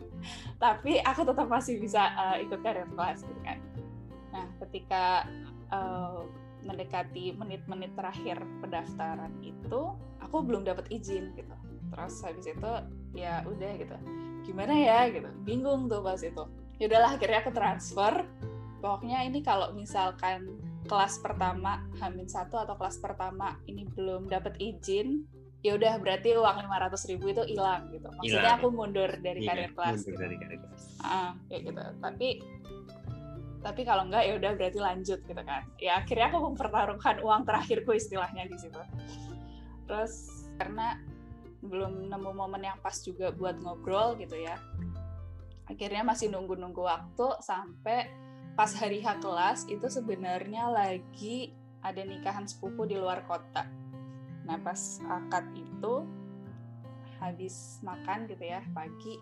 Tapi 0.63 1.01
aku 1.01 1.21
tetap 1.25 1.48
masih 1.50 1.77
bisa 1.77 2.13
uh, 2.17 2.38
ikut 2.41 2.62
karir 2.65 2.89
kelas 2.98 3.21
gitu 3.21 3.41
kan. 3.45 3.62
Nah 4.33 4.45
ketika 4.65 5.29
uh, 5.69 6.25
mendekati 6.65 7.33
menit-menit 7.38 7.93
terakhir 7.98 8.41
pendaftaran 8.62 9.33
itu 9.41 9.98
aku 10.21 10.38
belum 10.41 10.65
dapat 10.65 10.89
izin 10.89 11.33
gitu. 11.38 11.55
Terus 11.93 12.13
habis 12.25 12.45
itu 12.50 12.71
ya 13.13 13.45
udah 13.45 13.71
gitu. 13.77 13.98
Gimana 14.45 14.74
ya 14.74 15.00
gitu. 15.13 15.29
Bingung 15.45 15.89
tuh 15.89 16.01
pas 16.01 16.21
itu. 16.21 16.43
Ya 16.81 16.89
udahlah 16.89 17.17
akhirnya 17.17 17.45
aku 17.45 17.53
transfer. 17.53 18.25
Pokoknya 18.81 19.21
ini 19.21 19.45
kalau 19.45 19.77
misalkan 19.77 20.57
kelas 20.89 21.21
pertama 21.21 21.86
Hamin 22.01 22.25
satu 22.25 22.57
atau 22.57 22.74
kelas 22.74 22.98
pertama 22.98 23.62
ini 23.69 23.86
belum 23.93 24.25
dapat 24.25 24.57
izin 24.57 25.29
ya 25.62 25.77
udah 25.77 25.94
berarti 26.01 26.34
uang 26.34 26.58
lima 26.65 26.77
ratus 26.82 27.06
ribu 27.06 27.30
itu 27.30 27.46
hilang 27.46 27.86
gitu. 27.94 28.10
Maksudnya 28.10 28.58
ilang. 28.58 28.58
aku 28.58 28.68
mundur 28.74 29.10
dari 29.22 29.46
iya, 29.46 29.50
karir 29.53 29.72
kelas 29.77 29.94
mundur 30.01 30.10
gitu. 30.10 30.22
dari 30.22 30.36
karir 30.41 30.60
kelas. 30.65 30.84
Ah 31.06 31.32
kayak 31.48 31.62
gitu. 31.70 31.84
Tapi 32.01 32.30
tapi 33.62 33.82
kalau 33.86 34.03
enggak 34.10 34.24
ya 34.25 34.34
udah 34.41 34.51
berarti 34.58 34.80
lanjut 34.82 35.20
gitu 35.22 35.41
kan. 35.46 35.63
Ya 35.77 36.01
akhirnya 36.01 36.34
aku 36.34 36.39
mempertaruhkan 36.50 37.15
uang 37.22 37.41
terakhirku 37.46 37.94
istilahnya 37.94 38.50
di 38.50 38.58
situ. 38.58 38.82
Terus 39.86 40.13
karena 40.58 40.98
belum 41.62 42.10
nemu 42.10 42.32
momen 42.34 42.65
yang 42.65 42.82
pas 42.82 42.98
juga 43.06 43.30
buat 43.30 43.62
ngobrol 43.62 44.18
gitu 44.18 44.34
ya. 44.41 44.58
Akhirnya 45.70 46.01
masih 46.01 46.34
nunggu-nunggu 46.34 46.82
waktu 46.82 47.38
sampai 47.46 48.10
pas 48.58 48.74
hari 48.82 49.00
H 49.06 49.22
kelas 49.22 49.70
itu 49.70 49.88
sebenarnya 49.88 50.74
lagi 50.74 51.53
ada 51.86 52.01
nikahan 52.01 52.50
sepupu 52.50 52.89
di 52.89 52.98
luar 52.98 53.24
kota 53.30 53.80
nah 54.45 54.57
pas 54.57 55.00
akad 55.05 55.45
itu 55.53 55.93
habis 57.21 57.77
makan 57.86 58.25
gitu 58.25 58.41
ya 58.41 58.65
pagi 58.74 59.21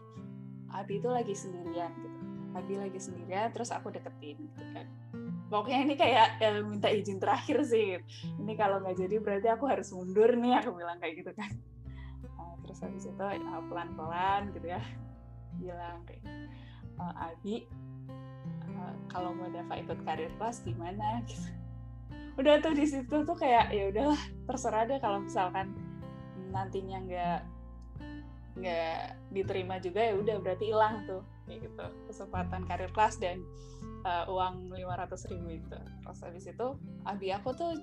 Abi 0.69 1.01
itu 1.01 1.09
lagi 1.09 1.33
sendirian 1.33 1.89
gitu. 1.97 2.19
Abi 2.53 2.77
lagi 2.77 2.99
sendirian 3.01 3.49
terus 3.53 3.73
aku 3.73 3.89
deketin 3.89 4.37
gitu 4.37 4.63
kan. 4.73 4.85
Pokoknya 5.49 5.81
ini 5.81 5.95
kayak 5.97 6.37
ya, 6.37 6.61
minta 6.61 6.93
izin 6.93 7.17
terakhir 7.17 7.65
sih. 7.65 7.97
Ini 8.37 8.53
kalau 8.53 8.77
nggak 8.85 8.97
jadi 9.01 9.15
berarti 9.17 9.47
aku 9.49 9.65
harus 9.65 9.89
mundur 9.89 10.29
nih 10.37 10.61
aku 10.61 10.77
bilang 10.77 11.01
kayak 11.01 11.25
gitu 11.25 11.31
kan. 11.33 11.49
Nah, 12.37 12.53
terus 12.61 12.79
habis 12.85 13.09
itu 13.09 13.17
ya, 13.17 13.57
pelan-pelan 13.65 14.53
gitu 14.53 14.67
ya 14.69 14.81
bilang 15.57 16.05
kayak 16.05 16.23
uh, 17.01 17.33
Abi 17.33 17.65
kalau 19.11 19.35
mau 19.35 19.49
Dava 19.51 19.75
ikut 19.75 19.99
karir 20.05 20.31
kelas 20.39 20.63
gimana? 20.63 21.19
Gitu 21.27 21.49
udah 22.39 22.63
tuh 22.63 22.71
di 22.71 22.87
situ 22.87 23.15
tuh 23.27 23.35
kayak 23.35 23.75
ya 23.75 23.91
udahlah 23.91 24.21
terserah 24.47 24.87
deh 24.87 24.99
kalau 25.03 25.19
misalkan 25.19 25.75
nantinya 26.55 26.97
nggak 27.03 27.39
nggak 28.59 29.01
diterima 29.35 29.75
juga 29.83 30.01
ya 30.03 30.13
udah 30.15 30.35
berarti 30.39 30.71
hilang 30.71 31.03
tuh 31.03 31.21
kayak 31.47 31.67
gitu 31.67 31.85
kesempatan 32.07 32.63
karir 32.63 32.91
kelas 32.95 33.19
dan 33.19 33.43
uh, 34.07 34.23
uang 34.31 34.71
500 34.71 35.31
ribu 35.35 35.49
itu. 35.59 35.79
Terus 35.79 36.19
habis 36.23 36.45
itu 36.47 36.67
abi 37.03 37.27
aku 37.35 37.51
tuh 37.51 37.75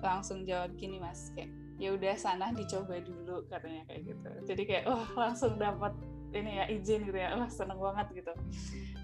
langsung 0.00 0.44
jawab 0.44 0.72
gini 0.76 1.00
mas 1.00 1.32
kayak 1.36 1.52
ya 1.76 1.92
udah 1.92 2.16
sana 2.16 2.56
dicoba 2.56 2.96
dulu 3.04 3.44
katanya 3.52 3.84
kayak 3.92 4.02
gitu. 4.08 4.30
Jadi 4.48 4.62
kayak 4.64 4.84
wah 4.88 5.04
oh, 5.04 5.08
langsung 5.20 5.60
dapat 5.60 5.92
ini 6.32 6.60
ya 6.60 6.64
izin 6.68 7.00
gitu 7.08 7.16
ya 7.16 7.32
wah 7.36 7.48
seneng 7.48 7.80
banget 7.80 8.24
gitu 8.24 8.32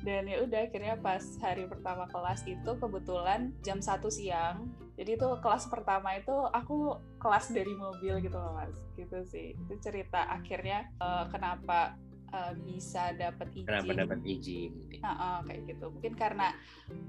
dan 0.02 0.26
ya 0.26 0.42
udah 0.42 0.60
akhirnya 0.66 0.94
pas 0.98 1.22
hari 1.38 1.64
pertama 1.70 2.10
kelas 2.10 2.42
itu 2.46 2.70
kebetulan 2.78 3.54
jam 3.62 3.78
satu 3.78 4.10
siang 4.10 4.70
jadi 4.98 5.14
itu 5.16 5.26
kelas 5.40 5.70
pertama 5.70 6.18
itu 6.18 6.34
aku 6.52 6.98
kelas 7.22 7.54
dari 7.54 7.72
mobil 7.74 8.18
gitu 8.22 8.34
loh 8.36 8.58
mas 8.58 8.74
gitu 8.98 9.22
sih 9.26 9.54
itu 9.54 9.74
cerita 9.78 10.26
akhirnya 10.26 10.90
uh, 10.98 11.30
kenapa 11.30 11.96
uh, 12.32 12.52
bisa 12.64 13.12
dapat 13.14 13.46
izin. 13.52 13.68
Kenapa 13.68 13.92
dapat 13.94 14.20
izin? 14.24 14.72
Uh, 14.98 15.08
uh, 15.08 15.36
kayak 15.46 15.60
gitu. 15.68 15.86
Mungkin 15.92 16.14
karena 16.16 16.48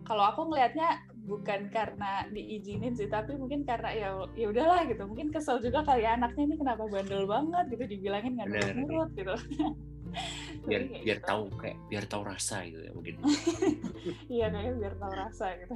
kalau 0.03 0.23
aku 0.29 0.51
ngelihatnya 0.51 1.01
bukan 1.23 1.71
karena 1.71 2.27
diizinin 2.29 2.93
sih, 2.93 3.07
tapi 3.07 3.33
mungkin 3.39 3.63
karena 3.63 3.89
ya 3.95 4.09
ya 4.35 4.51
udahlah 4.51 4.83
gitu. 4.85 5.07
Mungkin 5.07 5.31
kesel 5.31 5.63
juga 5.63 5.81
kali 5.87 6.03
ya 6.03 6.19
anaknya 6.19 6.53
ini 6.53 6.55
kenapa 6.59 6.83
bandel 6.91 7.23
banget 7.25 7.65
gitu 7.71 7.83
dibilangin 7.87 8.35
nggak 8.37 8.75
nurut 8.75 9.09
gitu. 9.15 9.33
biar 10.63 10.81
biar 11.03 11.19
gitu. 11.19 11.27
tahu 11.27 11.43
kayak 11.59 11.77
biar 11.91 12.03
tahu 12.07 12.23
rasa 12.23 12.63
gitu 12.67 12.81
ya 12.83 12.91
mungkin. 12.95 13.15
iya 14.33 14.45
kayaknya 14.51 14.73
biar 14.79 14.93
tahu 14.97 15.13
rasa 15.13 15.45
gitu. 15.59 15.73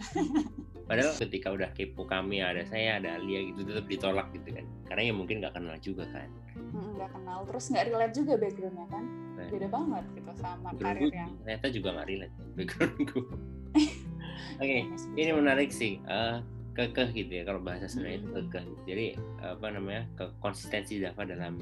Padahal 0.87 1.13
ketika 1.19 1.47
udah 1.51 1.69
kepo 1.75 2.07
kami 2.07 2.39
ada 2.39 2.63
saya 2.63 3.01
ada 3.01 3.19
Alia 3.19 3.43
gitu 3.51 3.67
tetap 3.67 3.85
ditolak 3.91 4.31
gitu 4.31 4.55
kan. 4.55 4.65
Karena 4.87 5.01
ya 5.11 5.13
mungkin 5.13 5.43
nggak 5.43 5.53
kenal 5.55 5.75
juga 5.83 6.07
kan. 6.15 6.29
Nggak 6.71 7.09
kenal 7.11 7.39
terus 7.45 7.65
nggak 7.69 7.85
relate 7.91 8.13
juga 8.15 8.33
backgroundnya 8.39 8.87
kan 8.87 9.05
beda 9.47 9.67
banget 9.69 10.03
gitu 10.17 10.31
sama 10.41 10.69
karir 10.81 11.11
yang 11.13 11.31
ternyata 11.45 11.67
juga 11.71 11.87
nggak 11.95 12.07
relate 12.09 12.35
backgroundku 12.57 13.19
oke 13.21 14.59
okay, 14.59 14.81
ini 15.15 15.31
menarik 15.31 15.69
sih 15.69 16.01
uh, 16.09 16.41
kekeh 16.73 17.09
gitu 17.13 17.31
ya 17.41 17.43
kalau 17.45 17.61
bahasa 17.61 17.89
sebenarnya 17.89 18.17
itu 18.21 18.29
kekeh 18.33 18.65
jadi 18.85 19.05
apa 19.41 19.67
namanya 19.73 20.03
konsistensi 20.41 21.01
Dava 21.01 21.25
dalam 21.25 21.57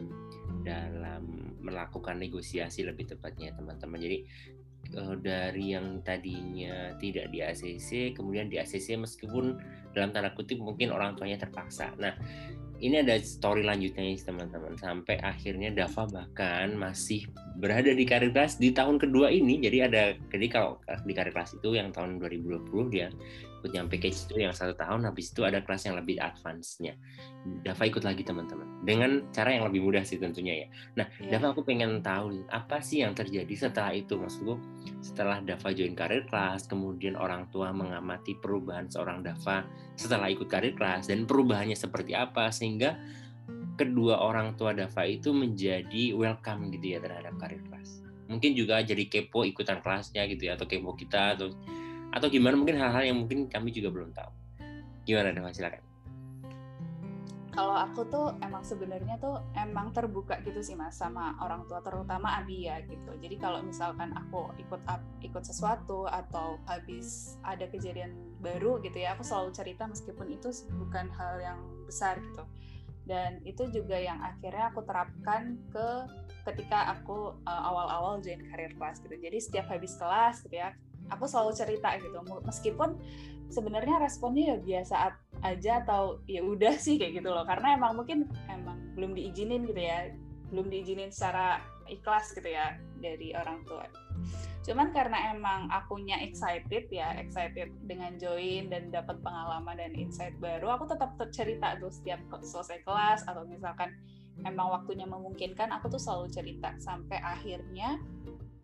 dalam 0.63 1.54
melakukan 1.65 2.21
negosiasi 2.21 2.85
lebih 2.85 3.09
tepatnya 3.09 3.57
teman-teman. 3.57 3.97
Jadi 3.97 4.17
uh, 4.93 5.17
dari 5.17 5.73
yang 5.73 6.05
tadinya 6.05 6.93
tidak 7.01 7.33
di 7.33 7.41
ACC 7.41 8.13
kemudian 8.13 8.47
di 8.47 8.61
ACC 8.61 9.01
meskipun 9.01 9.57
dalam 9.97 10.13
tanda 10.13 10.29
kutip 10.37 10.61
mungkin 10.61 10.93
orang 10.93 11.17
tuanya 11.17 11.41
terpaksa. 11.41 11.89
Nah 11.97 12.13
ini 12.83 12.99
ada 13.01 13.15
story 13.23 13.63
lanjutnya 13.63 14.03
teman-teman. 14.19 14.75
Sampai 14.75 15.15
akhirnya 15.23 15.71
Dava 15.71 16.05
bahkan 16.11 16.75
masih 16.75 17.25
berada 17.57 17.89
di 17.95 18.03
karir 18.03 18.35
kelas 18.35 18.59
di 18.59 18.75
tahun 18.75 18.99
kedua 18.99 19.31
ini. 19.31 19.63
Jadi 19.63 19.77
ada 19.79 20.13
jadi 20.29 20.47
kalau 20.51 20.77
di 21.07 21.13
kelas 21.15 21.55
itu 21.55 21.73
yang 21.73 21.95
tahun 21.95 22.19
2020 22.19 22.93
dia 22.93 23.07
ikut 23.65 23.73
yang 23.73 23.89
package 23.89 24.29
itu 24.29 24.45
yang 24.45 24.53
satu 24.53 24.77
tahun 24.77 25.09
habis 25.09 25.33
itu 25.33 25.41
ada 25.41 25.65
kelas 25.65 25.89
yang 25.89 25.97
lebih 25.97 26.21
advance-nya 26.21 26.93
Dava 27.65 27.83
ikut 27.89 28.05
lagi 28.05 28.21
teman-teman 28.21 28.85
dengan 28.85 29.25
cara 29.33 29.57
yang 29.57 29.65
lebih 29.65 29.81
mudah 29.81 30.05
sih 30.05 30.21
tentunya 30.21 30.65
ya 30.65 30.67
nah 30.93 31.07
yeah. 31.17 31.41
Dava 31.41 31.57
aku 31.57 31.65
pengen 31.65 32.05
tahu 32.05 32.45
apa 32.53 32.79
sih 32.85 33.01
yang 33.01 33.17
terjadi 33.17 33.49
setelah 33.57 33.97
itu 33.97 34.21
maksudku 34.21 34.61
setelah 35.01 35.41
Dava 35.41 35.73
join 35.73 35.97
karir 35.97 36.29
kelas 36.29 36.69
kemudian 36.69 37.17
orang 37.17 37.49
tua 37.49 37.73
mengamati 37.73 38.37
perubahan 38.37 38.85
seorang 38.85 39.25
Dava 39.25 39.65
setelah 39.97 40.29
ikut 40.29 40.45
karir 40.45 40.77
kelas 40.77 41.09
dan 41.09 41.25
perubahannya 41.25 41.75
seperti 41.75 42.13
apa 42.13 42.53
sehingga 42.53 43.01
kedua 43.75 44.23
orang 44.23 44.55
tua 44.55 44.71
Dava 44.71 45.03
itu 45.05 45.35
menjadi 45.35 46.15
welcome 46.15 46.71
gitu 46.71 46.95
ya 46.95 46.99
terhadap 47.03 47.35
karir 47.37 47.61
kelas. 47.67 48.01
Mungkin 48.25 48.57
juga 48.57 48.81
jadi 48.81 49.05
kepo 49.05 49.45
ikutan 49.45 49.83
kelasnya 49.85 50.25
gitu 50.25 50.49
ya 50.49 50.57
atau 50.57 50.65
kepo 50.65 50.97
kita 50.97 51.37
atau 51.37 51.53
atau 52.15 52.31
gimana? 52.31 52.55
Mungkin 52.55 52.79
hal-hal 52.79 53.03
yang 53.03 53.17
mungkin 53.19 53.51
kami 53.51 53.75
juga 53.75 53.91
belum 53.91 54.15
tahu. 54.15 54.31
Gimana 55.03 55.35
Dava 55.35 55.51
silakan. 55.51 55.83
kalau 57.55 57.71
aku 57.71 58.03
tuh 58.11 58.35
emang 58.43 58.67
sebenarnya 58.67 59.15
tuh 59.15 59.39
emang 59.55 59.95
terbuka 59.95 60.43
gitu 60.43 60.59
sih 60.59 60.75
mas 60.75 60.99
sama 60.99 61.39
orang 61.39 61.63
tua 61.71 61.79
terutama 61.79 62.35
Abi 62.43 62.67
ya 62.67 62.83
gitu. 62.83 63.15
Jadi 63.15 63.39
kalau 63.39 63.63
misalkan 63.63 64.11
aku 64.11 64.51
ikut 64.59 64.83
ikut 65.23 65.39
sesuatu 65.39 66.03
atau 66.03 66.59
habis 66.67 67.39
ada 67.47 67.63
kejadian 67.71 68.11
baru 68.43 68.83
gitu 68.83 68.99
ya 68.99 69.15
aku 69.15 69.23
selalu 69.23 69.55
cerita 69.55 69.87
meskipun 69.87 70.35
itu 70.35 70.51
bukan 70.75 71.07
hal 71.15 71.39
yang 71.39 71.59
besar 71.87 72.19
gitu. 72.19 72.43
Dan 73.07 73.39
itu 73.47 73.71
juga 73.71 73.95
yang 73.95 74.19
akhirnya 74.19 74.75
aku 74.75 74.83
terapkan 74.83 75.55
ke 75.71 75.87
ketika 76.51 76.91
aku 76.91 77.39
uh, 77.47 77.61
awal-awal 77.71 78.19
join 78.19 78.43
karir 78.51 78.75
kelas 78.75 78.99
gitu. 78.99 79.15
Jadi 79.15 79.37
setiap 79.39 79.71
habis 79.71 79.95
kelas 79.95 80.43
gitu 80.43 80.59
ya 80.59 80.75
aku 81.09 81.25
selalu 81.29 81.51
cerita 81.53 81.93
gitu 82.01 82.17
meskipun 82.45 82.97
sebenarnya 83.49 84.01
responnya 84.01 84.55
ya 84.55 84.57
biasa 84.57 84.95
aja 85.45 85.85
atau 85.85 86.19
ya 86.25 86.41
udah 86.41 86.75
sih 86.85 86.97
kayak 86.97 87.21
gitu 87.21 87.29
loh. 87.29 87.45
Karena 87.45 87.77
emang 87.77 87.97
mungkin 87.97 88.29
emang 88.49 88.79
belum 88.97 89.13
diizinin 89.13 89.67
gitu 89.69 89.81
ya 89.81 90.11
belum 90.53 90.69
diizinin 90.69 91.09
secara 91.09 91.59
ikhlas 91.89 92.33
gitu 92.33 92.49
ya 92.49 92.77
dari 93.01 93.33
orang 93.33 93.61
tua. 93.65 93.85
Cuman 94.65 94.89
karena 94.97 95.33
emang 95.37 95.69
akunya 95.69 96.17
excited 96.25 96.89
ya 96.89 97.13
excited 97.21 97.69
dengan 97.85 98.17
join 98.17 98.73
dan 98.73 98.89
dapat 98.89 99.21
pengalaman 99.21 99.77
dan 99.77 99.93
insight 99.93 100.33
baru 100.41 100.73
aku 100.73 100.89
tetap 100.89 101.13
cerita 101.29 101.77
tuh 101.77 101.93
setiap 101.93 102.17
selesai 102.41 102.81
kelas 102.81 103.21
atau 103.29 103.45
misalkan 103.45 103.93
emang 104.41 104.73
waktunya 104.73 105.05
memungkinkan 105.05 105.69
aku 105.69 105.93
tuh 105.93 106.01
selalu 106.01 106.33
cerita 106.33 106.73
sampai 106.81 107.21
akhirnya 107.21 108.01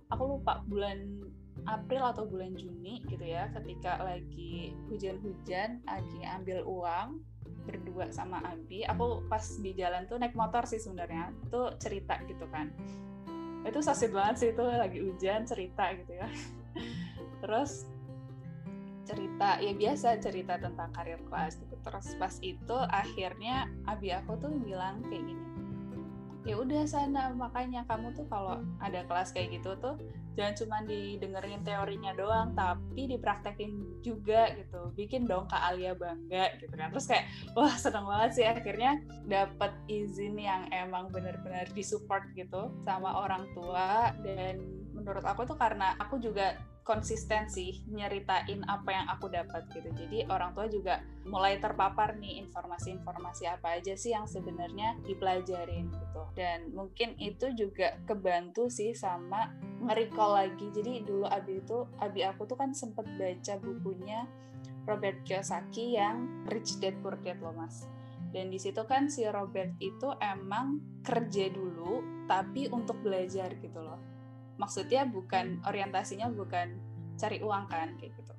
aku 0.09 0.37
lupa 0.37 0.65
bulan 0.65 1.30
April 1.67 2.03
atau 2.05 2.25
bulan 2.25 2.53
Juni 2.57 3.05
gitu 3.05 3.21
ya 3.21 3.49
ketika 3.53 4.01
lagi 4.01 4.73
hujan-hujan 4.89 5.85
lagi 5.85 6.19
ambil 6.25 6.65
uang 6.65 7.21
berdua 7.61 8.09
sama 8.09 8.41
Abi 8.41 8.81
aku 8.81 9.25
pas 9.29 9.43
di 9.61 9.71
jalan 9.77 10.09
tuh 10.09 10.17
naik 10.17 10.33
motor 10.33 10.65
sih 10.65 10.81
sebenarnya 10.81 11.29
tuh 11.53 11.77
cerita 11.77 12.17
gitu 12.25 12.49
kan. 12.49 12.73
Itu 13.61 13.79
sasit 13.85 14.09
banget 14.09 14.35
sih 14.41 14.49
itu 14.57 14.63
lagi 14.65 14.99
hujan 15.05 15.45
cerita 15.45 15.93
gitu 15.93 16.17
ya. 16.17 16.27
Terus 17.45 17.85
cerita 19.05 19.59
ya 19.61 19.73
biasa 19.75 20.17
cerita 20.17 20.57
tentang 20.57 20.89
karir 20.89 21.21
kelas 21.29 21.61
gitu. 21.61 21.75
Terus 21.85 22.07
pas 22.17 22.33
itu 22.41 22.77
akhirnya 22.89 23.69
Abi 23.85 24.09
aku 24.09 24.37
tuh 24.41 24.49
bilang 24.57 25.05
kayak 25.05 25.21
gini 25.29 25.50
ya 26.41 26.57
udah 26.57 26.89
sana 26.89 27.29
makanya 27.37 27.85
kamu 27.85 28.17
tuh 28.17 28.25
kalau 28.25 28.65
ada 28.81 29.05
kelas 29.05 29.29
kayak 29.29 29.61
gitu 29.61 29.77
tuh 29.77 29.93
jangan 30.33 30.55
cuma 30.55 30.77
didengerin 30.87 31.61
teorinya 31.61 32.15
doang 32.15 32.55
tapi 32.55 33.11
dipraktekin 33.11 33.99
juga 33.99 34.55
gitu. 34.55 34.89
Bikin 34.95 35.27
dong 35.27 35.45
kak 35.51 35.59
Alia 35.59 35.91
bangga 35.93 36.55
gitu 36.57 36.71
kan. 36.73 36.89
Terus 36.95 37.07
kayak 37.11 37.25
wah 37.53 37.75
seneng 37.75 38.07
banget 38.07 38.31
sih 38.39 38.45
akhirnya 38.47 39.03
dapat 39.27 39.75
izin 39.91 40.39
yang 40.39 40.71
emang 40.71 41.11
bener-bener 41.11 41.67
disupport 41.75 42.23
gitu 42.33 42.71
sama 42.87 43.27
orang 43.27 43.43
tua. 43.51 44.15
Dan 44.23 44.63
menurut 44.95 45.23
aku 45.27 45.43
tuh 45.43 45.59
karena 45.59 45.99
aku 45.99 46.15
juga 46.17 46.55
konsisten 46.81 47.45
sih 47.45 47.85
nyeritain 47.93 48.65
apa 48.65 48.89
yang 48.89 49.07
aku 49.09 49.29
dapat 49.29 49.69
gitu. 49.69 49.89
Jadi 49.93 50.25
orang 50.27 50.57
tua 50.57 50.65
juga 50.65 50.99
mulai 51.29 51.61
terpapar 51.61 52.17
nih 52.17 52.41
informasi-informasi 52.45 53.45
apa 53.45 53.77
aja 53.77 53.93
sih 53.93 54.11
yang 54.17 54.25
sebenarnya 54.25 54.97
dipelajarin 55.05 55.93
gitu. 55.93 56.21
Dan 56.33 56.73
mungkin 56.73 57.13
itu 57.21 57.53
juga 57.53 58.01
kebantu 58.09 58.67
sih 58.67 58.97
sama 58.97 59.53
nge-recall 59.85 60.31
lagi. 60.33 60.67
Jadi 60.73 61.05
dulu 61.05 61.29
Abi 61.29 61.61
itu 61.61 61.85
Abi 62.01 62.25
aku 62.25 62.49
tuh 62.49 62.57
kan 62.57 62.73
sempet 62.73 63.05
baca 63.15 63.53
bukunya 63.61 64.25
Robert 64.89 65.21
Kiyosaki 65.21 65.95
yang 65.95 66.45
Rich 66.49 66.81
Dad 66.81 66.97
Poor 67.05 67.13
Dad 67.21 67.37
loh 67.39 67.53
Mas. 67.53 67.85
Dan 68.31 68.49
di 68.49 68.57
situ 68.57 68.81
kan 68.87 69.11
si 69.11 69.27
Robert 69.27 69.75
itu 69.77 70.07
emang 70.17 70.81
kerja 71.05 71.51
dulu 71.51 72.25
tapi 72.25 72.71
untuk 72.71 73.03
belajar 73.03 73.51
gitu 73.59 73.83
loh 73.83 74.20
maksudnya 74.61 75.09
bukan 75.09 75.57
orientasinya 75.65 76.29
bukan 76.29 76.77
cari 77.17 77.41
uang 77.41 77.65
kan 77.65 77.97
kayak 77.97 78.13
gitu. 78.13 78.33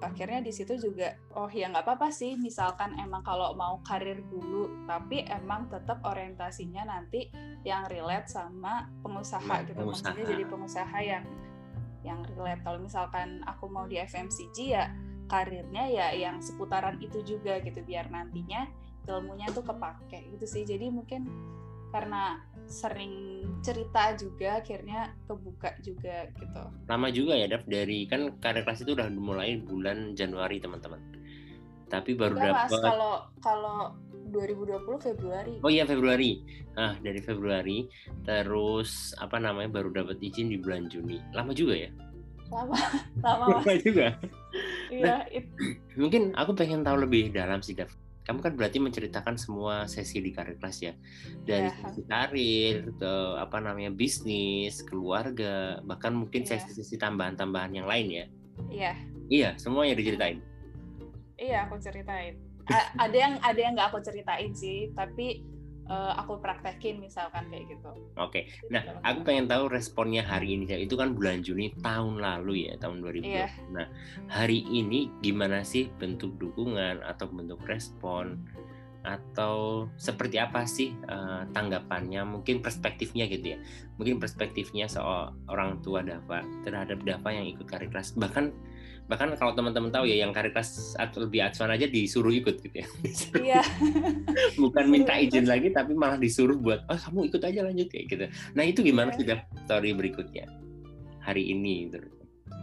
Akhirnya 0.00 0.40
di 0.40 0.54
situ 0.54 0.78
juga 0.78 1.18
oh 1.34 1.50
ya 1.50 1.68
nggak 1.68 1.84
apa-apa 1.84 2.08
sih 2.14 2.38
misalkan 2.38 2.94
emang 2.96 3.26
kalau 3.26 3.52
mau 3.58 3.82
karir 3.82 4.22
dulu 4.30 4.86
tapi 4.86 5.26
emang 5.26 5.66
tetap 5.68 6.00
orientasinya 6.06 6.86
nanti 6.86 7.28
yang 7.66 7.84
relate 7.90 8.30
sama 8.30 8.88
pengusaha 9.04 9.44
nah, 9.44 9.60
gitu 9.66 9.76
pengusaha. 9.76 10.14
maksudnya 10.14 10.24
jadi 10.24 10.44
pengusaha 10.48 10.98
yang 11.02 11.24
yang 12.00 12.20
relate. 12.32 12.62
Kalau 12.64 12.78
misalkan 12.80 13.44
aku 13.44 13.68
mau 13.68 13.84
di 13.84 14.00
FMCG 14.00 14.56
ya 14.70 14.88
karirnya 15.28 15.84
ya 15.90 16.06
yang 16.14 16.40
seputaran 16.40 16.96
itu 17.02 17.20
juga 17.22 17.60
gitu 17.60 17.82
biar 17.84 18.08
nantinya 18.08 18.66
ilmunya 19.10 19.50
tuh 19.50 19.66
kepake 19.66 20.32
gitu 20.38 20.46
sih. 20.46 20.62
Jadi 20.62 20.88
mungkin 20.88 21.26
karena 21.90 22.38
sering 22.70 23.42
cerita 23.60 24.14
juga 24.14 24.62
akhirnya 24.62 25.12
kebuka 25.26 25.74
juga 25.82 26.30
gitu. 26.38 26.62
Lama 26.86 27.08
juga 27.10 27.34
ya 27.34 27.50
Dav 27.50 27.66
dari 27.66 28.06
kan 28.06 28.38
karir 28.38 28.62
kelas 28.62 28.86
itu 28.86 28.94
udah 28.94 29.10
mulai 29.10 29.58
bulan 29.58 30.14
Januari 30.14 30.62
teman-teman. 30.62 31.02
Tapi 31.90 32.14
baru 32.14 32.38
dapat 32.38 32.70
kalau 32.70 33.26
kalau 33.42 33.78
2020 34.30 34.86
Februari. 35.02 35.54
Oh 35.66 35.68
iya 35.68 35.82
Februari. 35.82 36.46
Ah 36.78 36.94
dari 37.02 37.18
Februari 37.18 37.90
terus 38.22 39.12
apa 39.18 39.42
namanya 39.42 39.82
baru 39.82 39.90
dapat 39.90 40.22
izin 40.22 40.54
di 40.54 40.62
bulan 40.62 40.86
Juni. 40.86 41.18
Lama 41.34 41.50
juga 41.50 41.74
ya? 41.74 41.90
Lama, 42.54 42.78
lama. 43.26 43.46
lama 43.58 43.72
juga. 43.82 44.14
Iya, 44.90 45.06
nah, 45.06 45.20
mungkin 45.98 46.34
aku 46.34 46.54
pengen 46.54 46.82
tahu 46.82 47.06
lebih 47.06 47.30
dalam 47.34 47.62
sih 47.62 47.74
Dav 47.78 47.90
kamu 48.30 48.46
kan 48.46 48.52
berarti 48.54 48.78
menceritakan 48.78 49.34
semua 49.34 49.90
sesi 49.90 50.22
di 50.22 50.30
karir 50.30 50.54
kelas 50.54 50.78
ya 50.86 50.94
dari 51.42 51.66
yeah. 51.66 51.82
sesi 51.82 52.02
karir 52.06 52.94
ke 52.94 53.12
apa 53.42 53.58
namanya 53.58 53.90
bisnis 53.90 54.86
keluarga 54.86 55.82
bahkan 55.82 56.14
mungkin 56.14 56.46
yeah. 56.46 56.54
sesi-sesi 56.54 56.94
tambahan-tambahan 56.94 57.74
yang 57.74 57.90
lain 57.90 58.06
ya 58.06 58.14
iya 58.14 58.24
yeah. 58.70 58.96
iya 59.26 59.50
semuanya 59.58 59.98
diceritain 59.98 60.38
iya 61.42 61.66
aku 61.66 61.82
ceritain 61.82 62.38
A 62.70 63.10
ada 63.10 63.16
yang 63.18 63.34
ada 63.42 63.58
yang 63.58 63.74
nggak 63.74 63.90
aku 63.90 63.98
ceritain 63.98 64.54
sih 64.54 64.94
tapi 64.94 65.42
uh, 65.90 66.14
aku 66.16 66.38
praktekin 66.38 67.02
misalkan 67.02 67.50
kayak 67.50 67.74
gitu. 67.74 67.90
Oke. 68.16 68.30
Okay. 68.30 68.42
Nah, 68.70 69.02
aku 69.02 69.26
pengen 69.26 69.50
tahu 69.50 69.66
responnya 69.66 70.22
hari 70.22 70.54
ini. 70.54 70.64
Itu 70.86 70.94
kan 70.94 71.18
bulan 71.18 71.42
Juni 71.42 71.74
tahun 71.82 72.22
lalu 72.22 72.70
ya, 72.70 72.78
tahun 72.78 73.02
2020. 73.02 73.26
Yeah. 73.26 73.50
Nah, 73.74 73.90
hari 74.30 74.62
ini 74.70 75.10
gimana 75.20 75.66
sih 75.66 75.90
bentuk 75.98 76.38
dukungan 76.38 77.02
atau 77.02 77.26
bentuk 77.28 77.60
respon 77.66 78.38
atau 79.00 79.88
seperti 79.96 80.36
apa 80.36 80.68
sih 80.68 80.92
uh, 81.08 81.48
tanggapannya 81.56 82.20
mungkin 82.28 82.60
perspektifnya 82.60 83.32
gitu 83.32 83.56
ya 83.56 83.58
mungkin 83.96 84.20
perspektifnya 84.20 84.92
soal 84.92 85.32
orang 85.48 85.80
tua 85.80 86.04
Dava 86.04 86.44
terhadap 86.68 87.00
Dava 87.00 87.32
yang 87.32 87.48
ikut 87.48 87.64
karir 87.64 87.88
kelas 87.88 88.12
bahkan 88.20 88.52
bahkan 89.10 89.34
kalau 89.34 89.50
teman-teman 89.58 89.90
tahu 89.90 90.06
ya 90.06 90.22
yang 90.22 90.30
atau 90.94 91.26
lebih 91.26 91.42
advance 91.42 91.74
aja 91.74 91.86
disuruh 91.90 92.30
ikut 92.30 92.62
gitu 92.62 92.76
ya. 92.78 92.86
Iya. 93.50 93.62
bukan 94.62 94.86
minta 94.86 95.18
izin 95.18 95.50
lagi 95.50 95.74
tapi 95.74 95.98
malah 95.98 96.14
disuruh 96.14 96.54
buat 96.54 96.86
oh 96.86 96.94
kamu 96.94 97.34
ikut 97.34 97.42
aja 97.42 97.66
lanjut 97.66 97.90
kayak 97.90 98.06
gitu. 98.06 98.24
Nah 98.54 98.62
itu 98.62 98.86
gimana 98.86 99.10
sudah 99.18 99.42
iya. 99.42 99.58
story 99.66 99.90
berikutnya? 99.90 100.46
Hari 101.26 101.50
ini 101.50 101.90
gitu 101.90 101.98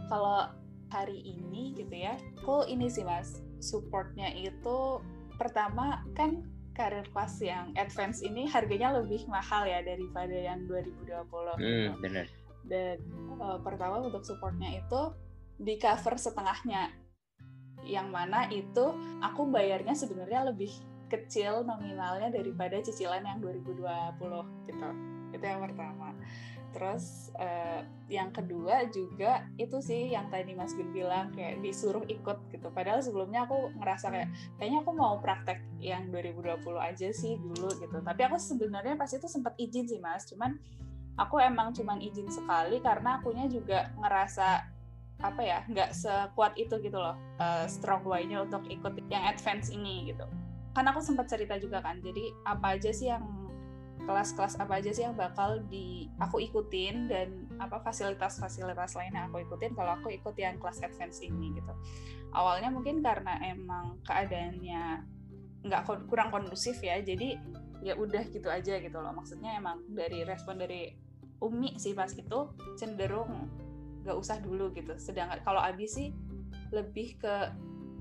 kalau 0.08 0.48
hari 0.88 1.20
ini 1.20 1.76
gitu 1.76 1.92
ya 1.92 2.16
aku 2.40 2.64
ini 2.72 2.88
sih 2.88 3.04
mas. 3.04 3.44
Supportnya 3.60 4.32
itu 4.32 5.04
pertama 5.36 6.08
kan 6.16 6.48
karir 6.78 7.04
kelas 7.12 7.42
yang 7.42 7.74
advance 7.76 8.22
ini 8.22 8.46
harganya 8.46 8.94
lebih 8.96 9.26
mahal 9.26 9.66
ya 9.66 9.82
daripada 9.82 10.34
yang 10.34 10.70
2020 10.70 11.10
hmm, 11.10 11.66
gitu. 11.66 12.02
benar 12.06 12.26
dan 12.70 13.02
uh, 13.42 13.58
pertama 13.66 14.06
untuk 14.06 14.22
supportnya 14.22 14.78
itu 14.78 15.02
di 15.58 15.76
cover 15.82 16.16
setengahnya. 16.16 16.94
Yang 17.86 18.08
mana 18.10 18.40
itu 18.54 18.86
aku 19.22 19.50
bayarnya 19.50 19.98
sebenarnya 19.98 20.50
lebih 20.50 20.70
kecil 21.08 21.64
nominalnya 21.64 22.30
daripada 22.30 22.78
cicilan 22.84 23.24
yang 23.24 23.40
2020 23.40 24.68
gitu. 24.68 24.90
Itu 25.34 25.44
yang 25.44 25.62
pertama. 25.64 26.14
Terus 26.76 27.32
uh, 27.40 27.82
yang 28.12 28.30
kedua 28.30 28.86
juga 28.92 29.48
itu 29.58 29.80
sih 29.82 30.14
yang 30.14 30.30
tadi 30.30 30.54
Mas 30.54 30.76
Gun 30.76 30.92
bilang 30.94 31.32
kayak 31.34 31.64
disuruh 31.64 32.04
ikut 32.06 32.38
gitu. 32.54 32.68
Padahal 32.70 33.00
sebelumnya 33.02 33.48
aku 33.48 33.72
ngerasa 33.82 34.14
kayak 34.14 34.30
kayaknya 34.60 34.84
aku 34.84 34.92
mau 34.94 35.18
praktek 35.18 35.64
yang 35.80 36.12
2020 36.12 36.60
aja 36.78 37.08
sih 37.16 37.40
dulu 37.40 37.72
gitu. 37.82 37.98
Tapi 38.04 38.22
aku 38.28 38.38
sebenarnya 38.38 39.00
pas 39.00 39.10
itu 39.10 39.26
sempat 39.26 39.56
izin 39.58 39.90
sih 39.90 39.98
Mas. 40.04 40.28
Cuman 40.28 40.60
aku 41.18 41.42
emang 41.42 41.74
cuman 41.74 41.98
izin 42.04 42.30
sekali 42.30 42.78
karena 42.84 43.18
akunya 43.18 43.50
juga 43.50 43.90
ngerasa 43.98 44.77
apa 45.18 45.42
ya 45.42 45.66
nggak 45.66 45.98
sekuat 45.98 46.54
itu 46.62 46.78
gitu 46.78 46.94
loh 46.94 47.18
uh, 47.42 47.66
strong 47.66 48.06
why-nya 48.06 48.46
untuk 48.46 48.62
ikut 48.70 49.02
yang 49.10 49.26
advance 49.26 49.74
ini 49.74 50.14
gitu. 50.14 50.26
Kan 50.78 50.86
aku 50.86 51.02
sempat 51.02 51.26
cerita 51.26 51.58
juga 51.58 51.82
kan 51.82 51.98
jadi 52.06 52.30
apa 52.46 52.78
aja 52.78 52.94
sih 52.94 53.10
yang 53.10 53.26
kelas-kelas 54.06 54.62
apa 54.62 54.78
aja 54.78 54.94
sih 54.94 55.04
yang 55.04 55.18
bakal 55.18 55.60
di 55.68 56.08
aku 56.22 56.40
ikutin 56.40 57.10
dan 57.10 57.50
apa 57.58 57.82
fasilitas-fasilitas 57.82 58.96
lain 58.96 59.12
yang 59.12 59.28
aku 59.28 59.44
ikutin 59.44 59.74
kalau 59.74 60.00
aku 60.00 60.14
ikut 60.14 60.38
yang 60.38 60.56
kelas 60.62 60.80
advance 60.86 61.20
ini 61.26 61.58
gitu. 61.58 61.74
Awalnya 62.32 62.70
mungkin 62.70 63.02
karena 63.02 63.42
emang 63.42 64.00
keadaannya 64.06 65.02
nggak 65.66 65.82
kurang 66.08 66.30
kondusif 66.30 66.78
ya 66.80 67.02
jadi 67.02 67.42
ya 67.82 67.98
udah 67.98 68.24
gitu 68.30 68.48
aja 68.48 68.78
gitu 68.78 68.98
loh. 69.02 69.12
Maksudnya 69.18 69.58
emang 69.58 69.82
dari 69.92 70.22
respon 70.24 70.62
dari 70.62 70.94
Umi 71.42 71.78
sih 71.78 71.94
pas 71.94 72.10
itu 72.14 72.40
cenderung 72.78 73.50
nggak 74.08 74.18
usah 74.18 74.40
dulu 74.40 74.72
gitu. 74.72 74.96
Sedangkan 74.96 75.44
kalau 75.44 75.60
Abi 75.60 75.84
sih 75.86 76.16
lebih 76.72 77.20
ke 77.20 77.52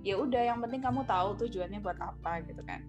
ya 0.07 0.15
udah 0.15 0.55
yang 0.55 0.63
penting 0.63 0.79
kamu 0.79 1.03
tahu 1.03 1.35
tujuannya 1.43 1.83
buat 1.83 1.99
apa 1.99 2.47
gitu 2.47 2.63
kan. 2.63 2.87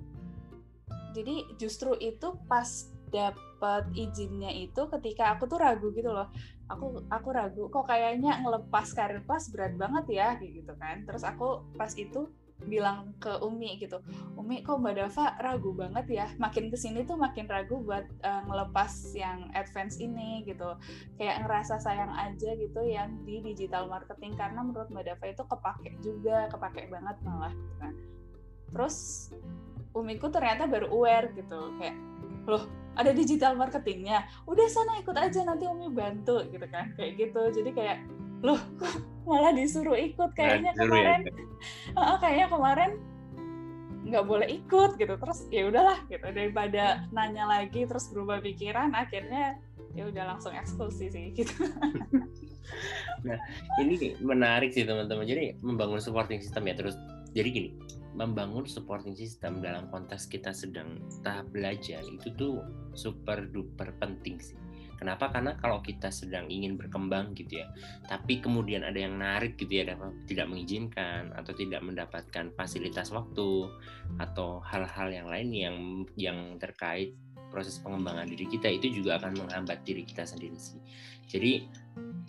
Jadi 1.18 1.58
justru 1.58 1.98
itu 1.98 2.38
pas 2.46 2.70
dapat 3.10 3.90
izinnya 3.98 4.54
itu 4.54 4.86
ketika 5.00 5.34
aku 5.34 5.50
tuh 5.50 5.58
ragu 5.58 5.90
gitu 5.98 6.14
loh. 6.14 6.30
Aku 6.70 7.02
aku 7.10 7.30
ragu 7.34 7.64
kok 7.74 7.90
kayaknya 7.90 8.38
ngelepas 8.46 8.94
karir 8.94 9.26
pas 9.26 9.42
berat 9.50 9.74
banget 9.74 10.06
ya 10.14 10.30
gitu 10.38 10.78
kan. 10.78 11.02
Terus 11.10 11.26
aku 11.26 11.66
pas 11.74 11.90
itu 11.98 12.30
bilang 12.66 13.14
ke 13.22 13.30
Umi 13.46 13.78
gitu, 13.78 14.02
Umi 14.34 14.66
kok 14.66 14.82
Mbak 14.82 14.96
Dava 14.98 15.38
ragu 15.38 15.78
banget 15.78 16.06
ya, 16.10 16.26
makin 16.42 16.74
ke 16.74 16.78
sini 16.80 17.06
tuh 17.06 17.14
makin 17.14 17.46
ragu 17.46 17.78
buat 17.86 18.10
uh, 18.26 18.42
ngelepas 18.50 19.14
yang 19.14 19.54
advance 19.54 20.02
ini 20.02 20.42
gitu, 20.42 20.74
kayak 21.22 21.46
ngerasa 21.46 21.78
sayang 21.78 22.10
aja 22.18 22.58
gitu 22.58 22.82
yang 22.82 23.14
di 23.30 23.46
digital 23.46 23.86
marketing 23.86 24.34
karena 24.34 24.66
menurut 24.66 24.90
Mbak 24.90 25.06
Dava 25.06 25.26
itu 25.30 25.44
kepake 25.46 25.90
juga, 26.02 26.38
kepake 26.50 26.90
banget 26.90 27.16
malah 27.22 27.54
gitu 27.54 27.74
kan. 27.78 27.94
Terus 28.74 28.98
Umiku 29.94 30.30
ternyata 30.30 30.66
baru 30.70 30.90
aware 30.94 31.34
gitu, 31.34 31.74
kayak 31.78 31.98
loh 32.50 32.66
ada 32.98 33.14
digital 33.14 33.54
marketingnya, 33.54 34.26
udah 34.50 34.66
sana 34.66 34.98
ikut 34.98 35.14
aja 35.14 35.46
nanti 35.46 35.70
Umi 35.70 35.94
bantu 35.94 36.42
gitu 36.50 36.66
kan, 36.74 36.90
kayak 36.98 37.22
gitu, 37.22 37.42
jadi 37.54 37.70
kayak 37.70 37.98
loh 38.42 38.62
malah 39.28 39.52
disuruh 39.52 40.00
ikut 40.00 40.32
kayaknya 40.34 40.72
nah, 40.74 40.88
kemarin 40.88 41.22
ya. 41.28 41.32
uh, 42.00 42.18
kayaknya 42.18 42.48
kemarin 42.48 42.92
nggak 44.08 44.24
boleh 44.24 44.48
ikut 44.48 44.96
gitu 44.96 45.14
terus 45.20 45.40
ya 45.52 45.68
udahlah 45.68 46.00
gitu 46.08 46.24
daripada 46.32 47.04
nanya 47.12 47.44
lagi 47.44 47.84
terus 47.84 48.08
berubah 48.08 48.40
pikiran 48.40 48.96
akhirnya 48.96 49.60
ya 49.94 50.08
udah 50.08 50.24
langsung 50.36 50.56
eksklusi 50.56 51.12
sih 51.12 51.36
gitu. 51.36 51.52
nah 53.28 53.40
ini 53.84 54.16
menarik 54.24 54.72
sih 54.72 54.88
teman-teman 54.88 55.28
jadi 55.28 55.60
membangun 55.60 56.00
supporting 56.00 56.40
system 56.40 56.72
ya 56.72 56.76
terus 56.80 56.96
jadi 57.36 57.50
gini 57.52 57.70
membangun 58.16 58.64
supporting 58.66 59.14
system 59.14 59.60
dalam 59.60 59.92
konteks 59.92 60.26
kita 60.32 60.56
sedang 60.56 61.04
tahap 61.22 61.52
belajar 61.52 62.02
itu 62.08 62.32
tuh 62.40 62.64
super 62.96 63.44
duper 63.52 63.92
penting 64.00 64.40
sih 64.40 64.58
Kenapa? 64.98 65.30
Karena 65.30 65.54
kalau 65.62 65.80
kita 65.86 66.10
sedang 66.10 66.50
ingin 66.50 66.74
berkembang 66.76 67.38
gitu 67.38 67.62
ya, 67.62 67.70
tapi 68.10 68.42
kemudian 68.42 68.82
ada 68.82 68.98
yang 68.98 69.16
narik 69.22 69.54
gitu 69.56 69.82
ya, 69.82 69.94
tidak 70.26 70.48
mengizinkan 70.50 71.32
atau 71.38 71.54
tidak 71.54 71.86
mendapatkan 71.86 72.50
fasilitas 72.58 73.14
waktu 73.14 73.70
atau 74.18 74.60
hal-hal 74.66 75.14
yang 75.14 75.28
lain 75.30 75.50
yang 75.54 75.76
yang 76.18 76.40
terkait 76.58 77.14
proses 77.48 77.80
pengembangan 77.80 78.28
diri 78.28 78.46
kita 78.50 78.68
itu 78.68 78.92
juga 79.02 79.22
akan 79.22 79.48
menghambat 79.48 79.86
diri 79.88 80.04
kita 80.04 80.28
sendiri 80.28 80.58
sih. 80.60 80.82
Jadi 81.28 81.64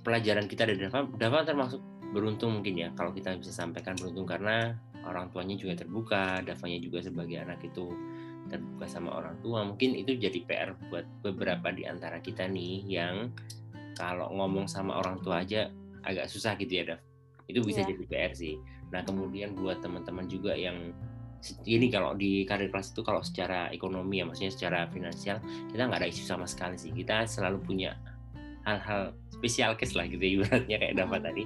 pelajaran 0.02 0.46
kita 0.46 0.68
dari 0.68 0.78
Dava, 0.78 1.08
Dava 1.18 1.42
termasuk 1.42 1.82
beruntung 2.14 2.60
mungkin 2.60 2.74
ya 2.78 2.88
kalau 2.96 3.12
kita 3.12 3.36
bisa 3.36 3.52
sampaikan 3.52 3.92
beruntung 3.98 4.24
karena 4.24 4.78
orang 5.04 5.28
tuanya 5.32 5.56
juga 5.56 5.84
terbuka, 5.84 6.40
Davanya 6.44 6.78
juga 6.80 7.04
sebagai 7.04 7.38
anak 7.40 7.60
itu 7.64 7.92
terbuka 8.48 8.88
sama 8.88 9.14
orang 9.14 9.36
tua 9.44 9.64
mungkin 9.64 9.94
itu 9.94 10.16
jadi 10.16 10.40
PR 10.44 10.70
buat 10.88 11.04
beberapa 11.22 11.70
di 11.72 11.84
antara 11.84 12.18
kita 12.18 12.48
nih 12.48 12.84
yang 12.88 13.32
kalau 13.94 14.30
ngomong 14.32 14.66
sama 14.66 14.96
orang 14.96 15.20
tua 15.20 15.44
aja 15.44 15.68
agak 16.06 16.30
susah 16.30 16.56
gitu 16.56 16.72
ya 16.80 16.84
Dav 16.94 17.00
itu 17.48 17.64
bisa 17.64 17.80
yeah. 17.82 17.88
jadi 17.90 18.04
PR 18.06 18.32
sih. 18.36 18.54
Nah 18.92 19.02
kemudian 19.02 19.56
buat 19.56 19.80
teman-teman 19.80 20.28
juga 20.28 20.52
yang 20.52 20.92
ini 21.64 21.88
kalau 21.88 22.12
di 22.12 22.44
karir 22.44 22.68
kelas 22.68 22.92
itu 22.92 23.00
kalau 23.00 23.24
secara 23.24 23.72
ekonomi 23.72 24.20
ya 24.20 24.24
maksudnya 24.28 24.52
secara 24.52 24.90
finansial 24.90 25.38
kita 25.70 25.86
nggak 25.88 26.04
ada 26.04 26.08
isu 26.12 26.22
sama 26.28 26.44
sekali 26.44 26.76
sih. 26.76 26.92
Kita 26.92 27.24
selalu 27.24 27.58
punya 27.64 27.96
hal-hal 28.68 29.16
spesial 29.32 29.72
case 29.80 29.96
lah 29.96 30.04
gitu 30.04 30.20
ibaratnya 30.20 30.76
kayak 30.76 31.00
dapat 31.00 31.24
tadi 31.24 31.42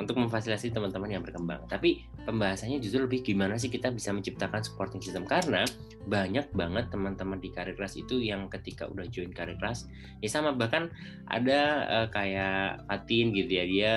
untuk 0.00 0.16
memfasilitasi 0.16 0.72
teman-teman 0.72 1.10
yang 1.12 1.22
berkembang. 1.22 1.68
Tapi 1.68 2.08
pembahasannya 2.24 2.80
justru 2.80 3.04
lebih 3.04 3.20
gimana 3.20 3.60
sih 3.60 3.68
kita 3.68 3.92
bisa 3.92 4.14
menciptakan 4.14 4.64
supporting 4.64 5.04
system 5.04 5.28
karena 5.28 5.68
banyak 6.08 6.48
banget 6.56 6.88
teman-teman 6.88 7.38
di 7.38 7.52
karir 7.52 7.76
kelas 7.76 8.00
itu 8.00 8.18
yang 8.18 8.48
ketika 8.48 8.88
udah 8.88 9.06
join 9.06 9.30
karir 9.30 9.54
kelas 9.58 9.86
ya 10.18 10.30
sama 10.30 10.50
bahkan 10.54 10.90
ada 11.30 11.60
uh, 11.86 12.08
kayak 12.10 12.82
Fatin 12.90 13.30
gitu 13.36 13.50
ya 13.52 13.64
dia 13.66 13.94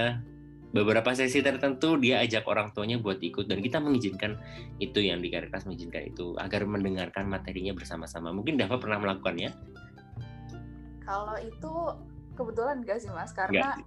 beberapa 0.75 1.15
sesi 1.15 1.39
tertentu 1.39 1.95
dia 1.95 2.19
ajak 2.19 2.43
orang 2.51 2.75
tuanya 2.75 2.99
buat 2.99 3.23
ikut 3.23 3.47
dan 3.47 3.63
kita 3.63 3.79
mengizinkan 3.79 4.35
itu 4.83 4.99
yang 4.99 5.23
di 5.23 5.31
karir 5.31 5.47
kelas 5.47 5.63
mengizinkan 5.63 6.11
itu 6.11 6.35
agar 6.35 6.67
mendengarkan 6.67 7.31
materinya 7.31 7.71
bersama-sama. 7.71 8.35
Mungkin 8.35 8.59
Dava 8.59 8.75
pernah 8.75 8.99
melakukannya? 8.99 9.55
Kalau 11.05 11.37
itu 11.39 11.73
kebetulan 12.35 12.83
enggak 12.83 12.99
sih 12.99 13.09
mas 13.09 13.31
karena 13.31 13.79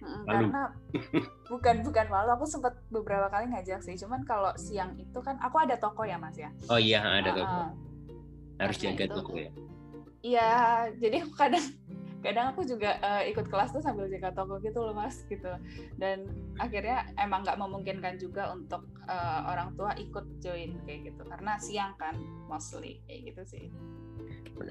mm, 0.00 0.24
karena 0.24 0.60
bukan 1.52 1.76
bukan 1.84 2.06
malu 2.08 2.30
aku 2.34 2.48
sempat 2.48 2.80
beberapa 2.88 3.28
kali 3.28 3.52
ngajak 3.52 3.84
sih. 3.84 3.94
Cuman 4.00 4.24
kalau 4.24 4.56
siang 4.56 4.96
itu 4.96 5.20
kan 5.20 5.36
aku 5.44 5.60
ada 5.60 5.76
toko 5.76 6.08
ya 6.08 6.16
mas 6.16 6.40
ya? 6.40 6.48
Oh 6.72 6.80
iya 6.80 7.04
ada 7.04 7.30
toko. 7.36 7.44
Uh, 7.44 7.70
harus 8.60 8.76
jaga 8.80 9.04
itu, 9.04 9.14
toko 9.14 9.32
ya? 9.36 9.50
Iya 10.20 10.50
jadi 10.96 11.16
aku 11.28 11.32
kadang 11.36 11.66
kadang 12.20 12.52
aku 12.52 12.68
juga 12.68 13.00
uh, 13.00 13.24
ikut 13.24 13.48
kelas 13.48 13.72
tuh 13.72 13.80
sambil 13.80 14.08
jaga 14.08 14.32
toko 14.32 14.56
gitu 14.64 14.80
loh 14.80 14.96
mas 14.96 15.20
gitu. 15.28 15.52
Dan 16.00 16.32
akhirnya 16.56 17.12
emang 17.20 17.44
nggak 17.44 17.60
memungkinkan 17.60 18.16
juga 18.16 18.56
untuk 18.56 18.88
uh, 19.04 19.52
orang 19.52 19.76
tua 19.76 19.92
ikut 20.00 20.40
join 20.40 20.80
kayak 20.88 21.12
gitu. 21.12 21.22
Karena 21.28 21.60
siang 21.60 21.92
kan 22.00 22.16
mostly 22.48 23.04
kayak 23.04 23.36
gitu 23.36 23.42
sih. 23.44 23.64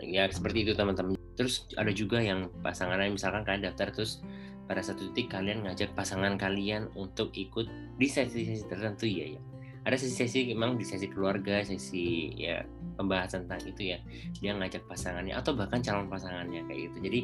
Ya 0.05 0.29
seperti 0.29 0.65
itu 0.65 0.73
teman-teman 0.77 1.18
terus 1.39 1.71
ada 1.79 1.95
juga 1.95 2.19
yang 2.19 2.51
pasangannya 2.59 3.15
misalkan 3.15 3.47
kalian 3.47 3.71
daftar 3.71 3.95
terus 3.95 4.19
pada 4.67 4.83
satu 4.83 5.09
titik 5.15 5.31
kalian 5.31 5.63
ngajak 5.63 5.95
pasangan 5.95 6.35
kalian 6.35 6.91
untuk 6.99 7.31
ikut 7.31 7.71
di 7.95 8.07
sesi-sesi 8.11 8.67
tertentu 8.67 9.07
ya 9.07 9.39
ya 9.39 9.41
ada 9.87 9.95
sesi-sesi 9.95 10.51
memang 10.51 10.75
di 10.75 10.83
sesi 10.83 11.07
keluarga 11.07 11.63
sesi 11.63 12.35
ya 12.35 12.61
pembahasan 12.99 13.47
tentang 13.47 13.63
itu 13.71 13.95
ya. 13.95 13.97
Dia 14.43 14.51
ngajak 14.59 14.83
pasangannya 14.91 15.31
atau 15.31 15.55
bahkan 15.55 15.79
calon 15.79 16.11
pasangannya 16.11 16.67
kayak 16.67 16.91
gitu. 16.91 16.97
Jadi 17.07 17.21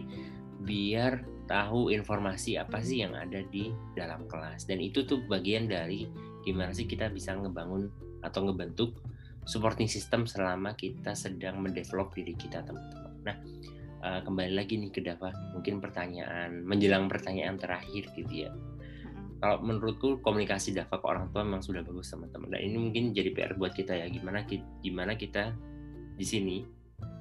biar 0.63 1.21
tahu 1.51 1.91
informasi 1.91 2.55
apa 2.55 2.79
sih 2.79 3.03
yang 3.03 3.11
ada 3.13 3.43
di 3.51 3.75
dalam 3.93 4.23
kelas. 4.31 4.65
Dan 4.65 4.79
itu 4.79 5.03
tuh 5.03 5.19
bagian 5.27 5.67
dari 5.67 6.07
gimana 6.47 6.71
sih 6.71 6.87
kita 6.87 7.11
bisa 7.11 7.35
ngebangun 7.35 7.91
atau 8.23 8.47
ngebentuk 8.47 8.95
supporting 9.45 9.85
system 9.85 10.25
selama 10.25 10.73
kita 10.73 11.13
sedang 11.13 11.59
mendevelop 11.61 12.15
diri 12.15 12.33
kita 12.33 12.63
teman-teman. 12.63 13.13
Nah 13.27 13.37
uh, 14.05 14.21
kembali 14.21 14.53
lagi 14.53 14.77
nih 14.77 14.93
ke 14.93 15.01
Dava. 15.01 15.33
Mungkin 15.57 15.81
pertanyaan 15.81 16.61
menjelang 16.61 17.09
pertanyaan 17.09 17.57
terakhir 17.57 18.13
gitu 18.13 18.45
ya. 18.45 18.53
Kalau 19.41 19.59
menurutku 19.65 20.21
komunikasi 20.21 20.77
Dava 20.77 21.01
ke 21.01 21.05
orang 21.09 21.33
tua 21.33 21.41
memang 21.41 21.65
sudah 21.65 21.81
bagus 21.81 22.13
teman-teman. 22.13 22.53
Dan 22.53 22.61
ini 22.61 22.77
mungkin 22.77 23.03
jadi 23.11 23.33
PR 23.33 23.57
buat 23.57 23.73
kita 23.73 23.97
ya. 23.97 24.05
Gimana 24.07 24.45
gimana 24.79 25.17
kita 25.17 25.51
di 26.15 26.23
sini 26.25 26.57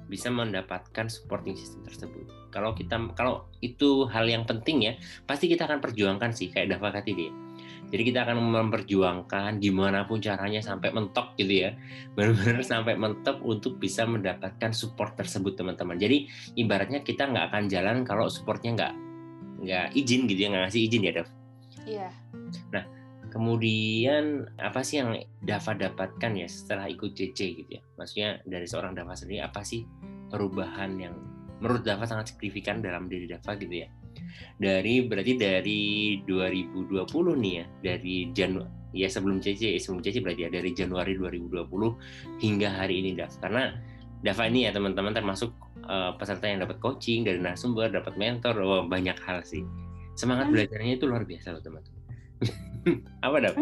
bisa 0.05 0.29
mendapatkan 0.29 1.09
supporting 1.09 1.57
system 1.57 1.81
tersebut. 1.85 2.25
Kalau 2.53 2.77
kita 2.77 2.97
kalau 3.17 3.49
itu 3.59 4.05
hal 4.07 4.29
yang 4.29 4.45
penting 4.45 4.85
ya, 4.85 4.93
pasti 5.25 5.49
kita 5.49 5.65
akan 5.65 5.81
perjuangkan 5.81 6.31
sih 6.31 6.53
kayak 6.53 6.77
Dava 6.77 6.93
tadi 6.93 7.45
jadi 7.93 8.01
kita 8.01 8.19
akan 8.25 8.37
memperjuangkan 8.41 9.61
gimana 9.61 10.09
pun 10.09 10.17
caranya 10.17 10.57
sampai 10.59 10.89
mentok 10.89 11.37
gitu 11.37 11.69
ya. 11.69 11.77
Benar-benar 12.17 12.65
sampai 12.65 12.97
mentok 12.97 13.39
untuk 13.45 13.77
bisa 13.77 14.09
mendapatkan 14.09 14.73
support 14.73 15.13
tersebut 15.13 15.53
teman-teman. 15.53 15.95
Jadi 15.95 16.25
ibaratnya 16.57 17.05
kita 17.05 17.29
nggak 17.29 17.53
akan 17.53 17.63
jalan 17.69 18.01
kalau 18.01 18.25
supportnya 18.27 18.73
nggak 18.73 18.93
nggak 19.65 19.87
izin 19.95 20.27
gitu 20.27 20.39
ya 20.43 20.47
nggak 20.51 20.63
ngasih 20.67 20.81
izin 20.89 21.01
ya 21.05 21.11
Dev. 21.13 21.27
Iya. 21.85 22.09
Nah 22.73 22.83
kemudian 23.35 24.47
apa 24.55 24.79
sih 24.79 25.03
yang 25.03 25.19
Dava 25.43 25.75
dapatkan 25.75 26.31
ya 26.39 26.47
setelah 26.47 26.87
ikut 26.87 27.11
CC 27.11 27.59
gitu 27.59 27.71
ya? 27.75 27.83
Maksudnya 27.99 28.29
dari 28.47 28.63
seorang 28.63 28.95
Dava 28.95 29.11
sendiri 29.11 29.43
apa 29.43 29.59
sih 29.67 29.83
perubahan 30.31 30.95
yang 30.95 31.19
menurut 31.59 31.83
Dava 31.83 32.07
sangat 32.07 32.31
signifikan 32.31 32.79
dalam 32.79 33.11
diri 33.11 33.27
Dava 33.27 33.59
gitu 33.59 33.83
ya? 33.83 33.91
dari 34.59 35.05
berarti 35.05 35.33
dari 35.35 35.81
2020 36.23 36.95
nih 37.43 37.53
ya 37.59 37.65
dari 37.83 38.15
Janu 38.31 38.63
ya 38.95 39.07
sebelum 39.11 39.43
CC 39.43 39.75
sebelum 39.79 39.99
CC 39.99 40.23
berarti 40.23 40.47
ya 40.47 40.49
dari 40.51 40.71
Januari 40.71 41.19
2020 41.19 42.39
hingga 42.39 42.69
hari 42.71 43.03
ini 43.03 43.19
Dav 43.19 43.31
karena 43.43 43.75
Dava 44.23 44.43
ini 44.47 44.65
ya 44.65 44.71
teman-teman 44.71 45.11
termasuk 45.11 45.51
uh, 45.85 46.15
peserta 46.15 46.47
yang 46.47 46.63
dapat 46.63 46.79
coaching 46.79 47.27
dari 47.27 47.37
narasumber 47.37 47.91
dapat 47.91 48.15
mentor 48.15 48.55
oh, 48.63 48.83
banyak 48.87 49.19
hal 49.27 49.43
sih 49.43 49.63
semangat 50.15 50.47
belajarnya 50.47 50.95
itu 50.95 51.05
luar 51.05 51.27
biasa 51.27 51.59
loh 51.59 51.61
teman-teman 51.63 51.99
apa 53.25 53.37
Dav? 53.41 53.55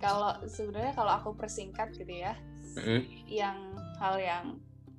Kalau 0.00 0.32
sebenarnya 0.44 0.92
kalau 0.92 1.12
aku 1.16 1.30
persingkat 1.36 1.96
gitu 1.96 2.12
ya 2.12 2.36
mm 2.76 2.82
-hmm. 2.82 3.00
yang 3.28 3.56
hal 4.00 4.16
yang 4.20 4.44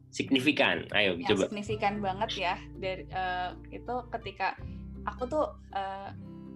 signifikan. 0.09 0.88
Ayo 0.95 1.19
yang 1.19 1.38
signifikan 1.38 1.99
banget 1.99 2.31
ya 2.39 2.55
dari 2.79 3.03
uh, 3.11 3.53
itu 3.69 3.93
ketika 4.15 4.55
aku 5.05 5.27
tuh 5.27 5.45
uh, 5.75 6.09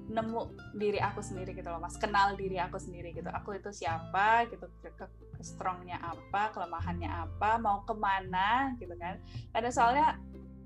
nemu 0.10 0.50
diri 0.82 0.98
aku 0.98 1.22
sendiri 1.22 1.54
gitu 1.54 1.70
loh 1.70 1.78
mas. 1.78 2.00
Kenal 2.00 2.34
diri 2.40 2.58
aku 2.58 2.82
sendiri 2.82 3.14
gitu. 3.14 3.30
Aku 3.30 3.54
itu 3.54 3.70
siapa 3.70 4.50
gitu 4.50 4.66
ke, 4.82 4.90
ke 4.96 5.06
strongnya 5.46 6.02
apa 6.02 6.50
kelemahannya 6.56 7.06
apa 7.06 7.62
mau 7.62 7.86
ke 7.86 7.94
mana 7.94 8.74
gitu 8.82 8.96
kan. 8.98 9.22
Ada 9.54 9.70
soalnya 9.70 10.18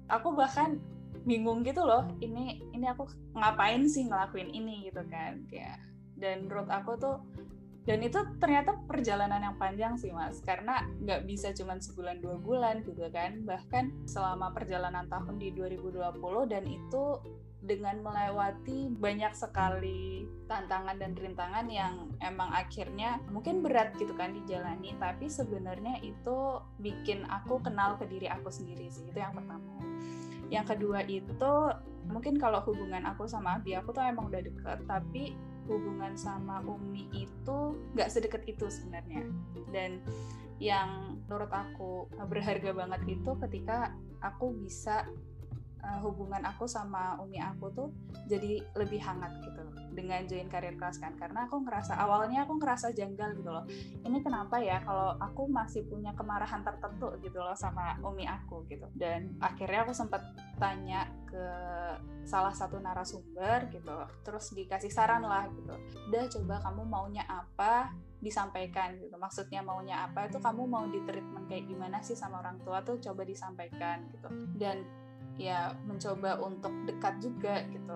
aku 0.08 0.32
bahkan 0.38 0.80
bingung 1.24 1.64
gitu 1.64 1.84
loh 1.84 2.04
ini 2.20 2.60
ini 2.76 2.86
aku 2.92 3.08
ngapain 3.36 3.88
sih 3.88 4.04
ngelakuin 4.08 4.52
ini 4.52 4.92
gitu 4.92 5.00
kan 5.08 5.40
kayak 5.48 5.80
dan 6.24 6.48
menurut 6.48 6.72
aku 6.72 6.96
tuh 6.96 7.20
dan 7.84 8.00
itu 8.00 8.16
ternyata 8.40 8.80
perjalanan 8.88 9.44
yang 9.44 9.60
panjang 9.60 10.00
sih 10.00 10.16
mas. 10.16 10.40
Karena 10.40 10.88
nggak 11.04 11.28
bisa 11.28 11.52
cuma 11.52 11.76
sebulan 11.76 12.24
dua 12.24 12.40
bulan 12.40 12.80
gitu 12.88 13.04
kan. 13.12 13.44
Bahkan 13.44 14.08
selama 14.08 14.56
perjalanan 14.56 15.12
tahun 15.12 15.36
di 15.36 15.52
2020 15.52 16.00
dan 16.48 16.64
itu 16.64 17.20
dengan 17.64 18.00
melewati 18.04 18.92
banyak 19.00 19.32
sekali 19.36 20.28
tantangan 20.52 21.00
dan 21.00 21.16
rintangan 21.16 21.68
yang 21.72 22.12
emang 22.20 22.52
akhirnya 22.52 23.20
mungkin 23.28 23.60
berat 23.60 23.92
gitu 24.00 24.16
kan 24.16 24.32
dijalani. 24.32 24.96
Tapi 24.96 25.28
sebenarnya 25.28 26.00
itu 26.08 26.64
bikin 26.80 27.28
aku 27.28 27.60
kenal 27.60 28.00
ke 28.00 28.08
diri 28.08 28.32
aku 28.32 28.48
sendiri 28.48 28.88
sih. 28.88 29.04
Itu 29.12 29.20
yang 29.20 29.36
pertama. 29.36 29.84
Yang 30.48 30.66
kedua 30.72 31.04
itu 31.04 31.54
mungkin 32.08 32.40
kalau 32.40 32.64
hubungan 32.64 33.04
aku 33.12 33.28
sama 33.28 33.60
Abi 33.60 33.76
aku 33.76 33.92
tuh 33.92 34.08
emang 34.08 34.32
udah 34.32 34.40
deket. 34.40 34.88
Tapi 34.88 35.36
hubungan 35.68 36.14
sama 36.20 36.60
Umi 36.64 37.08
itu 37.16 37.58
nggak 37.96 38.10
sedekat 38.12 38.44
itu 38.48 38.68
sebenarnya. 38.68 39.24
Dan 39.72 40.04
yang 40.62 41.20
menurut 41.28 41.52
aku 41.52 42.08
berharga 42.30 42.72
banget 42.72 43.02
itu 43.20 43.32
ketika 43.48 43.92
aku 44.24 44.54
bisa 44.56 45.08
uh, 45.84 46.00
hubungan 46.02 46.42
aku 46.48 46.66
sama 46.66 47.20
umi 47.20 47.38
aku 47.38 47.70
tuh 47.76 47.88
jadi 48.26 48.64
lebih 48.80 49.04
hangat 49.04 49.36
gitu 49.44 49.64
dengan 49.94 50.26
join 50.26 50.50
karir 50.50 50.74
kelas 50.80 50.98
kan. 50.98 51.14
Karena 51.20 51.46
aku 51.46 51.62
ngerasa 51.62 52.00
awalnya 52.00 52.48
aku 52.48 52.58
ngerasa 52.58 52.96
janggal 52.96 53.38
gitu 53.38 53.50
loh. 53.52 53.68
Ini 54.02 54.18
kenapa 54.24 54.58
ya 54.64 54.82
kalau 54.82 55.20
aku 55.20 55.46
masih 55.52 55.86
punya 55.86 56.16
kemarahan 56.18 56.66
tertentu 56.66 57.14
gitu 57.22 57.38
loh 57.38 57.54
sama 57.54 58.00
umi 58.02 58.26
aku 58.26 58.66
gitu. 58.72 58.90
Dan 58.96 59.38
akhirnya 59.44 59.86
aku 59.86 59.94
sempat 59.94 60.24
tanya 60.58 61.06
ke 61.28 61.48
salah 62.24 62.54
satu 62.56 62.80
narasumber 62.80 63.68
gitu 63.74 63.92
terus 64.24 64.54
dikasih 64.56 64.90
saran 64.90 65.22
lah 65.26 65.46
gitu. 65.52 65.76
Udah 66.10 66.24
coba 66.32 66.56
kamu 66.64 66.82
maunya 66.88 67.24
apa 67.28 67.94
disampaikan 68.24 68.96
gitu. 68.98 69.14
Maksudnya 69.20 69.60
maunya 69.60 70.08
apa 70.08 70.32
itu 70.32 70.40
kamu 70.40 70.64
mau 70.64 70.88
di 70.88 71.04
treatment 71.04 71.46
kayak 71.52 71.68
gimana 71.68 72.00
sih 72.00 72.16
sama 72.16 72.40
orang 72.40 72.58
tua 72.64 72.80
tuh 72.82 72.98
coba 73.04 73.28
disampaikan 73.28 74.08
gitu. 74.10 74.30
Dan 74.56 75.03
ya 75.38 75.74
mencoba 75.86 76.40
untuk 76.42 76.72
dekat 76.86 77.20
juga 77.22 77.64
gitu. 77.70 77.96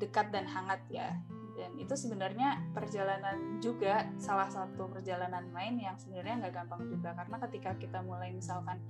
Dekat 0.00 0.34
dan 0.34 0.44
hangat 0.48 0.82
ya. 0.92 1.16
Dan 1.52 1.76
itu 1.76 1.92
sebenarnya 1.92 2.64
perjalanan 2.72 3.60
juga 3.60 4.08
salah 4.16 4.48
satu 4.48 4.88
perjalanan 4.88 5.46
main 5.52 5.76
yang 5.76 5.94
sebenarnya 6.00 6.48
nggak 6.48 6.54
gampang 6.64 6.82
juga. 6.88 7.12
Karena 7.14 7.36
ketika 7.48 7.70
kita 7.76 7.98
mulai 8.02 8.32
misalkan 8.32 8.80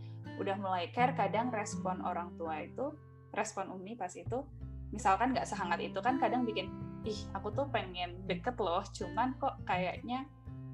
udah 0.40 0.56
mulai 0.56 0.88
care 0.94 1.12
kadang 1.12 1.52
respon 1.52 2.00
orang 2.06 2.32
tua 2.40 2.62
itu 2.64 2.94
respon 3.32 3.68
umi 3.72 3.96
pas 3.96 4.12
itu 4.12 4.44
misalkan 4.92 5.32
nggak 5.32 5.48
sehangat 5.48 5.80
itu 5.80 5.98
kan 6.04 6.20
kadang 6.20 6.44
bikin 6.44 6.68
ih 7.02 7.16
aku 7.32 7.50
tuh 7.52 7.66
pengen 7.72 8.22
deket 8.28 8.54
loh 8.60 8.84
cuman 8.92 9.34
kok 9.40 9.58
kayaknya 9.66 10.28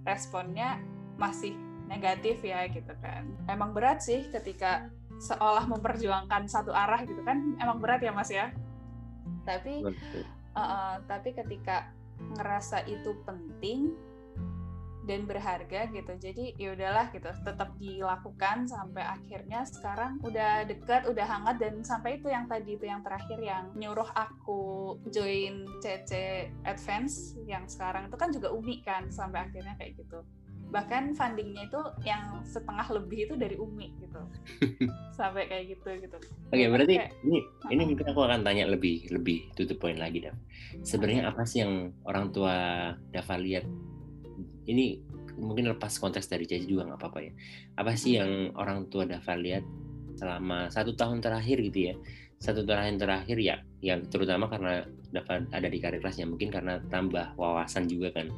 responnya 0.05 0.79
masih 1.17 1.57
negatif 1.89 2.45
ya 2.45 2.69
gitu 2.69 2.93
kan. 3.01 3.27
Emang 3.49 3.73
berat 3.73 4.05
sih 4.05 4.29
ketika 4.29 4.93
seolah 5.19 5.67
memperjuangkan 5.67 6.47
satu 6.47 6.71
arah 6.71 7.03
gitu 7.05 7.21
kan? 7.23 7.59
Emang 7.59 7.79
berat 7.83 8.03
ya 8.03 8.15
mas 8.15 8.31
ya? 8.31 8.55
Tapi 9.45 9.85
uh, 10.55 10.97
tapi 11.07 11.35
ketika 11.35 11.91
ngerasa 12.19 12.83
itu 12.91 13.15
penting 13.23 13.95
dan 15.09 15.25
berharga 15.25 15.89
gitu 15.89 16.13
jadi 16.21 16.53
ya 16.61 16.77
udahlah 16.77 17.09
gitu 17.17 17.33
tetap 17.41 17.73
dilakukan 17.81 18.69
sampai 18.69 19.01
akhirnya 19.09 19.65
sekarang 19.65 20.21
udah 20.21 20.69
dekat 20.69 21.09
udah 21.09 21.25
hangat 21.25 21.57
dan 21.57 21.81
sampai 21.81 22.21
itu 22.21 22.29
yang 22.29 22.45
tadi 22.45 22.77
itu 22.77 22.85
yang 22.85 23.01
terakhir 23.01 23.41
yang 23.41 23.73
nyuruh 23.73 24.13
aku 24.13 25.01
join 25.09 25.65
CC 25.81 26.45
Advance 26.69 27.41
yang 27.49 27.65
sekarang 27.65 28.13
itu 28.13 28.17
kan 28.21 28.29
juga 28.29 28.53
Umi 28.53 28.85
kan 28.85 29.09
sampai 29.09 29.49
akhirnya 29.49 29.81
kayak 29.81 29.97
gitu 29.97 30.21
bahkan 30.69 31.17
fundingnya 31.17 31.65
itu 31.65 31.81
yang 32.05 32.45
setengah 32.45 32.85
lebih 32.93 33.29
itu 33.31 33.35
dari 33.41 33.57
Umi 33.57 33.93
gitu. 34.05 34.21
Sampai 35.19 35.49
kayak 35.49 35.77
gitu 35.77 35.89
gitu. 36.05 36.17
Oke 36.53 36.61
okay, 36.61 36.69
berarti 36.69 36.95
kayak, 37.01 37.13
ini 37.25 37.39
uh 37.41 37.71
ini 37.73 37.83
mungkin 37.85 38.07
aku 38.09 38.21
akan 38.25 38.41
tanya 38.45 38.65
lebih 38.65 39.05
lebih 39.13 39.53
to 39.53 39.69
the 39.69 39.77
point 39.77 40.01
lagi 40.01 40.25
Dav 40.25 40.37
sebenarnya 40.85 41.29
apa 41.29 41.43
sih 41.45 41.65
yang 41.65 41.93
orang 42.05 42.31
tua 42.33 42.55
Dava 43.13 43.37
lihat? 43.41 43.65
Ini 44.69 45.01
mungkin 45.41 45.71
lepas 45.73 45.97
konteks 45.97 46.29
dari 46.29 46.45
Jaji 46.45 46.69
juga 46.69 46.93
nggak 46.93 47.01
apa-apa 47.01 47.21
ya. 47.25 47.33
Apa 47.81 47.93
sih 47.97 48.21
yang 48.21 48.53
orang 48.59 48.89
tua 48.93 49.09
Dava 49.09 49.35
lihat 49.39 49.65
selama 50.19 50.69
satu 50.69 50.93
tahun 50.93 51.25
terakhir 51.25 51.61
gitu 51.73 51.93
ya? 51.93 51.95
Satu 52.39 52.63
tahun 52.63 53.01
terakhir 53.01 53.39
ya 53.41 53.61
yang 53.83 54.07
terutama 54.07 54.47
karena 54.47 54.87
dapat 55.11 55.49
ada 55.51 55.67
di 55.67 55.79
karir 55.81 55.99
kelasnya 56.05 56.29
mungkin 56.29 56.53
karena 56.53 56.79
tambah 56.93 57.35
wawasan 57.35 57.89
juga 57.89 58.13
kan 58.13 58.29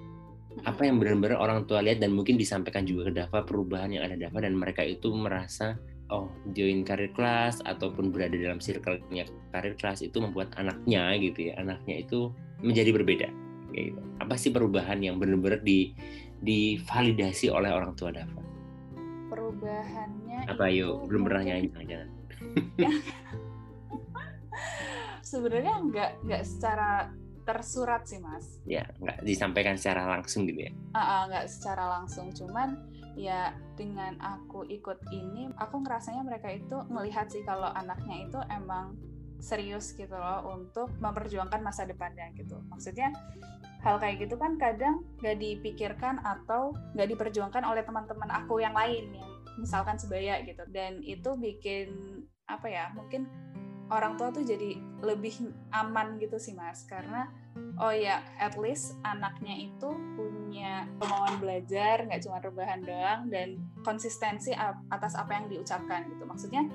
apa 0.67 0.83
yang 0.83 0.99
benar-benar 0.99 1.39
orang 1.39 1.65
tua 1.65 1.81
lihat 1.81 2.03
dan 2.03 2.11
mungkin 2.11 2.35
disampaikan 2.35 2.83
juga 2.83 3.09
ke 3.09 3.23
Dava 3.23 3.47
perubahan 3.47 3.95
yang 3.95 4.05
ada 4.05 4.19
Dava 4.19 4.43
dan 4.43 4.59
mereka 4.59 4.83
itu 4.83 5.15
merasa 5.15 5.79
oh 6.11 6.27
join 6.53 6.83
karir 6.83 7.15
kelas 7.15 7.63
ataupun 7.63 8.11
berada 8.11 8.35
dalam 8.35 8.59
circle-nya 8.59 9.31
karir 9.55 9.79
kelas 9.79 10.03
itu 10.03 10.19
membuat 10.19 10.51
anaknya 10.59 11.15
gitu 11.23 11.51
ya 11.51 11.63
anaknya 11.63 12.03
itu 12.03 12.35
menjadi 12.61 12.91
berbeda 12.93 13.29
gitu. 13.73 14.03
apa 14.19 14.35
sih 14.35 14.51
perubahan 14.51 14.99
yang 15.01 15.23
benar-benar 15.23 15.63
di 15.63 15.95
divalidasi 16.41 17.53
oleh 17.53 17.71
orang 17.71 17.95
tua 17.95 18.11
Dava? 18.11 18.43
Perubahannya 19.31 20.51
apa 20.51 20.67
yuk 20.67 21.07
belum 21.07 21.31
pernah 21.31 21.43
nyanyi 21.47 21.71
jangan 21.87 22.11
sebenarnya 25.31 25.75
nggak 25.87 26.11
nggak 26.27 26.43
secara 26.43 27.15
tersurat 27.51 28.07
sih 28.07 28.23
mas. 28.23 28.63
Ya 28.63 28.87
nggak 29.03 29.27
disampaikan 29.27 29.75
secara 29.75 30.07
langsung 30.07 30.47
gitu 30.47 30.71
ya? 30.71 30.73
Uh, 30.95 31.01
uh, 31.03 31.21
nggak 31.27 31.47
secara 31.51 31.99
langsung. 31.99 32.31
Cuman 32.31 32.79
ya 33.19 33.51
dengan 33.75 34.15
aku 34.23 34.63
ikut 34.71 35.03
ini 35.11 35.51
aku 35.59 35.83
ngerasanya 35.83 36.23
mereka 36.23 36.55
itu 36.55 36.79
melihat 36.87 37.27
sih 37.27 37.43
kalau 37.43 37.67
anaknya 37.75 38.31
itu 38.31 38.39
emang 38.55 38.95
serius 39.41 39.97
gitu 39.97 40.13
loh 40.13 40.47
untuk 40.53 40.93
memperjuangkan 41.03 41.59
masa 41.65 41.89
depannya 41.89 42.31
gitu. 42.39 42.61
Maksudnya 42.71 43.11
hal 43.81 43.97
kayak 43.97 44.29
gitu 44.29 44.37
kan 44.37 44.61
kadang 44.61 45.03
nggak 45.25 45.41
dipikirkan 45.41 46.21
atau 46.21 46.77
nggak 46.95 47.17
diperjuangkan 47.17 47.65
oleh 47.65 47.81
teman-teman 47.83 48.29
aku 48.29 48.61
yang 48.61 48.77
lain 48.77 49.17
yang 49.17 49.31
misalkan 49.59 49.97
sebaya 49.97 50.45
gitu. 50.45 50.63
Dan 50.71 51.03
itu 51.03 51.35
bikin 51.35 52.23
apa 52.47 52.69
ya 52.69 52.93
mungkin 52.93 53.27
orang 53.91 54.15
tua 54.15 54.31
tuh 54.31 54.47
jadi 54.47 54.79
lebih 55.03 55.51
aman 55.73 56.21
gitu 56.21 56.37
sih 56.37 56.53
mas. 56.53 56.85
Karena 56.85 57.27
oh 57.81 57.95
ya 57.97 58.21
at 58.37 58.61
least 58.61 59.01
anaknya 59.03 59.57
itu 59.57 59.89
punya 60.15 60.85
kemauan 61.01 61.41
belajar 61.41 62.05
nggak 62.05 62.21
cuma 62.21 62.39
rebahan 62.45 62.85
doang 62.85 63.33
dan 63.33 63.57
konsistensi 63.81 64.53
atas 64.93 65.17
apa 65.17 65.41
yang 65.41 65.49
diucapkan 65.49 66.05
gitu. 66.13 66.29
Maksudnya 66.29 66.69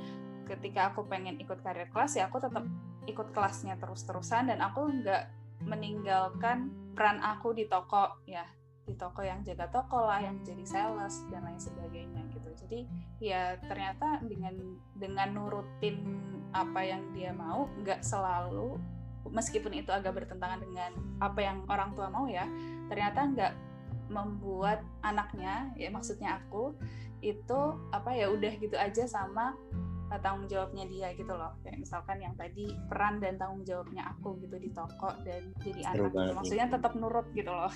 ketika 0.50 0.94
aku 0.94 1.06
pengen 1.06 1.38
ikut 1.38 1.62
karir 1.62 1.90
kelas 1.94 2.18
ya 2.18 2.30
aku 2.30 2.42
tetap 2.42 2.66
ikut 3.06 3.30
kelasnya 3.34 3.78
terus-terusan 3.78 4.50
dan 4.50 4.62
aku 4.66 4.90
nggak 4.90 5.30
meninggalkan 5.66 6.74
peran 6.98 7.22
aku 7.22 7.54
di 7.54 7.70
toko 7.70 8.22
ya 8.26 8.46
di 8.86 8.94
toko 8.94 9.26
yang 9.26 9.42
jaga 9.42 9.66
toko 9.70 10.06
lah 10.06 10.22
yang 10.22 10.42
jadi 10.46 10.62
sales 10.66 11.26
dan 11.34 11.46
lain 11.46 11.58
sebagainya 11.62 12.22
gitu. 12.34 12.50
Jadi 12.66 12.80
ya 13.22 13.58
ternyata 13.62 14.22
dengan 14.26 14.58
dengan 14.98 15.30
nurutin 15.38 16.02
apa 16.54 16.82
yang 16.82 17.02
dia 17.14 17.34
mau 17.34 17.70
nggak 17.82 18.02
selalu 18.02 18.78
meskipun 19.32 19.74
itu 19.74 19.90
agak 19.90 20.16
bertentangan 20.18 20.62
dengan 20.62 20.92
apa 21.22 21.40
yang 21.42 21.58
orang 21.70 21.94
tua 21.98 22.10
mau 22.10 22.26
ya 22.30 22.46
ternyata 22.90 23.20
nggak 23.32 23.54
membuat 24.10 24.86
anaknya 25.02 25.74
ya 25.74 25.90
maksudnya 25.90 26.38
aku 26.42 26.78
itu 27.26 27.60
apa 27.90 28.14
ya 28.14 28.30
udah 28.30 28.54
gitu 28.62 28.78
aja 28.78 29.10
sama 29.10 29.58
uh, 30.14 30.20
tanggung 30.22 30.46
jawabnya 30.46 30.86
dia 30.86 31.08
gitu 31.18 31.34
loh 31.34 31.58
kayak 31.66 31.82
misalkan 31.82 32.22
yang 32.22 32.38
tadi 32.38 32.70
peran 32.86 33.18
dan 33.18 33.42
tanggung 33.42 33.66
jawabnya 33.66 34.14
aku 34.14 34.38
gitu 34.46 34.62
di 34.62 34.70
toko 34.70 35.10
dan 35.26 35.50
jadi 35.66 35.82
Seru 35.90 36.14
anak 36.14 36.14
gitu. 36.14 36.34
maksudnya 36.38 36.68
tetap 36.70 36.94
nurut 36.94 37.28
gitu 37.34 37.50
loh 37.50 37.74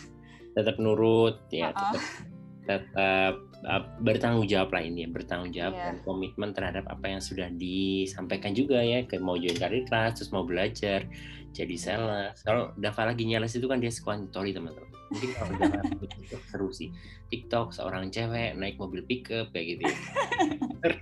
tetap 0.53 0.75
nurut 0.77 1.37
ya 1.49 1.73
uh 1.73 1.73
-uh. 1.73 1.93
tetap 1.97 2.01
tetap 2.69 3.41
uh, 3.65 3.81
bertanggung 4.05 4.45
jawab 4.45 4.69
lah 4.69 4.85
ini 4.85 5.03
ya 5.03 5.09
bertanggung 5.09 5.49
jawab 5.49 5.73
yeah. 5.73 5.85
dan 5.89 5.95
komitmen 6.05 6.53
terhadap 6.53 6.85
apa 6.85 7.17
yang 7.17 7.17
sudah 7.17 7.49
disampaikan 7.57 8.53
juga 8.53 8.77
ya 8.85 9.01
ke 9.09 9.17
mau 9.17 9.33
join 9.41 9.57
karir 9.57 9.89
kelas 9.89 10.21
terus 10.21 10.29
mau 10.29 10.45
belajar 10.45 11.09
jadi 11.49 11.75
sales 11.81 12.37
kalau 12.45 12.69
Dava 12.77 13.09
lagi 13.09 13.25
nyales 13.25 13.57
itu 13.57 13.65
kan 13.65 13.81
dia 13.81 13.89
story 13.89 14.53
teman-teman 14.53 14.85
mungkin 15.09 15.29
kalau 15.33 15.51
Dava 15.57 15.81
itu 15.97 16.37
seru 16.53 16.69
sih 16.69 16.93
TikTok 17.33 17.73
seorang 17.73 18.13
cewek 18.13 18.53
naik 18.53 18.77
mobil 18.77 19.01
pickup 19.01 19.49
kayak 19.49 19.81
gitu 19.81 19.81
ya, 19.89 19.97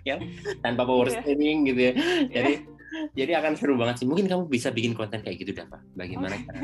ya 0.08 0.16
tanpa 0.64 0.88
power 0.88 1.12
yeah. 1.12 1.20
steering 1.20 1.68
gitu 1.68 1.82
ya 1.92 1.94
jadi 2.32 2.54
yeah. 2.64 2.76
Jadi 3.14 3.32
akan 3.36 3.54
seru 3.60 3.76
banget 3.76 4.04
sih. 4.04 4.08
Mungkin 4.08 4.26
kamu 4.32 4.48
bisa 4.48 4.72
bikin 4.72 4.96
konten 4.96 5.22
kayak 5.22 5.44
gitu, 5.44 5.52
Dava. 5.54 5.84
Bagaimana 5.94 6.40
cara 6.48 6.62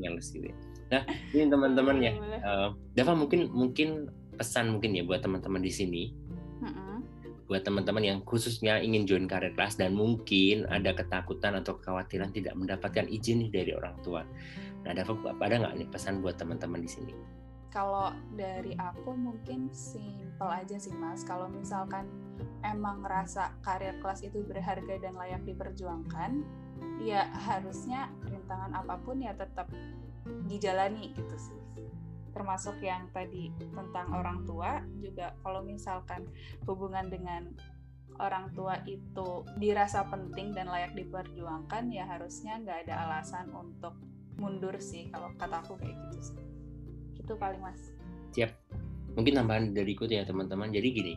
nyales 0.00 0.32
gitu. 0.32 0.48
Ya. 0.48 0.56
Nah, 0.86 1.02
ini 1.34 1.44
teman-teman 1.50 1.96
ya. 2.00 2.12
Uh, 2.42 2.68
Dava 2.96 3.12
mungkin 3.14 3.50
mungkin 3.52 4.10
pesan 4.36 4.76
mungkin 4.76 4.94
ya 4.94 5.02
buat 5.02 5.24
teman-teman 5.24 5.64
di 5.64 5.72
sini. 5.72 6.04
Buat 7.46 7.62
teman-teman 7.62 8.02
yang 8.02 8.18
khususnya 8.26 8.82
ingin 8.82 9.06
join 9.06 9.30
karir 9.30 9.54
kelas 9.54 9.78
dan 9.78 9.94
mungkin 9.94 10.66
ada 10.66 10.90
ketakutan 10.90 11.54
atau 11.54 11.78
kekhawatiran 11.78 12.34
tidak 12.34 12.58
mendapatkan 12.58 13.06
izin 13.06 13.54
dari 13.54 13.70
orang 13.70 13.94
tua. 14.02 14.26
Nah, 14.82 14.90
Dava 14.90 15.14
ada 15.14 15.54
nggak 15.62 15.74
nih 15.78 15.86
pesan 15.86 16.26
buat 16.26 16.34
teman-teman 16.42 16.82
di 16.82 16.90
sini? 16.90 17.14
Kalau 17.70 18.10
dari 18.34 18.74
aku 18.74 19.14
mungkin 19.14 19.70
simple 19.70 20.50
aja 20.50 20.74
sih 20.74 20.90
Mas. 20.90 21.22
Kalau 21.22 21.46
misalkan 21.46 22.10
emang 22.66 23.06
ngerasa 23.06 23.62
karir 23.62 23.94
kelas 24.02 24.26
itu 24.26 24.42
berharga 24.42 24.98
dan 24.98 25.14
layak 25.14 25.46
diperjuangkan, 25.46 26.42
ya 26.98 27.30
harusnya 27.30 28.10
rintangan 28.26 28.74
apa 28.74 28.98
pun 29.06 29.22
ya 29.22 29.30
tetap 29.38 29.70
dijalani 30.50 31.14
gitu 31.14 31.36
sih. 31.38 31.65
Termasuk 32.36 32.76
yang 32.84 33.08
tadi 33.16 33.48
tentang 33.56 34.12
orang 34.12 34.44
tua 34.44 34.84
juga 35.00 35.32
kalau 35.40 35.64
misalkan 35.64 36.28
hubungan 36.68 37.08
dengan 37.08 37.48
orang 38.20 38.52
tua 38.52 38.76
itu 38.84 39.44
dirasa 39.56 40.04
penting 40.08 40.52
dan 40.52 40.68
layak 40.68 40.92
diperjuangkan 40.92 41.88
ya 41.88 42.04
harusnya 42.04 42.60
nggak 42.60 42.88
ada 42.88 43.08
alasan 43.08 43.48
untuk 43.52 43.96
mundur 44.36 44.76
sih 44.80 45.08
kalau 45.08 45.32
kata 45.40 45.64
aku 45.64 45.80
kayak 45.80 45.96
gitu 46.12 46.36
sih. 46.36 46.40
Itu 47.16 47.40
paling 47.40 47.64
mas. 47.64 47.80
Siap. 48.36 48.52
Mungkin 49.16 49.32
tambahan 49.32 49.72
dariku 49.72 50.04
ya 50.04 50.28
teman-teman. 50.28 50.68
Jadi 50.68 50.88
gini, 50.92 51.14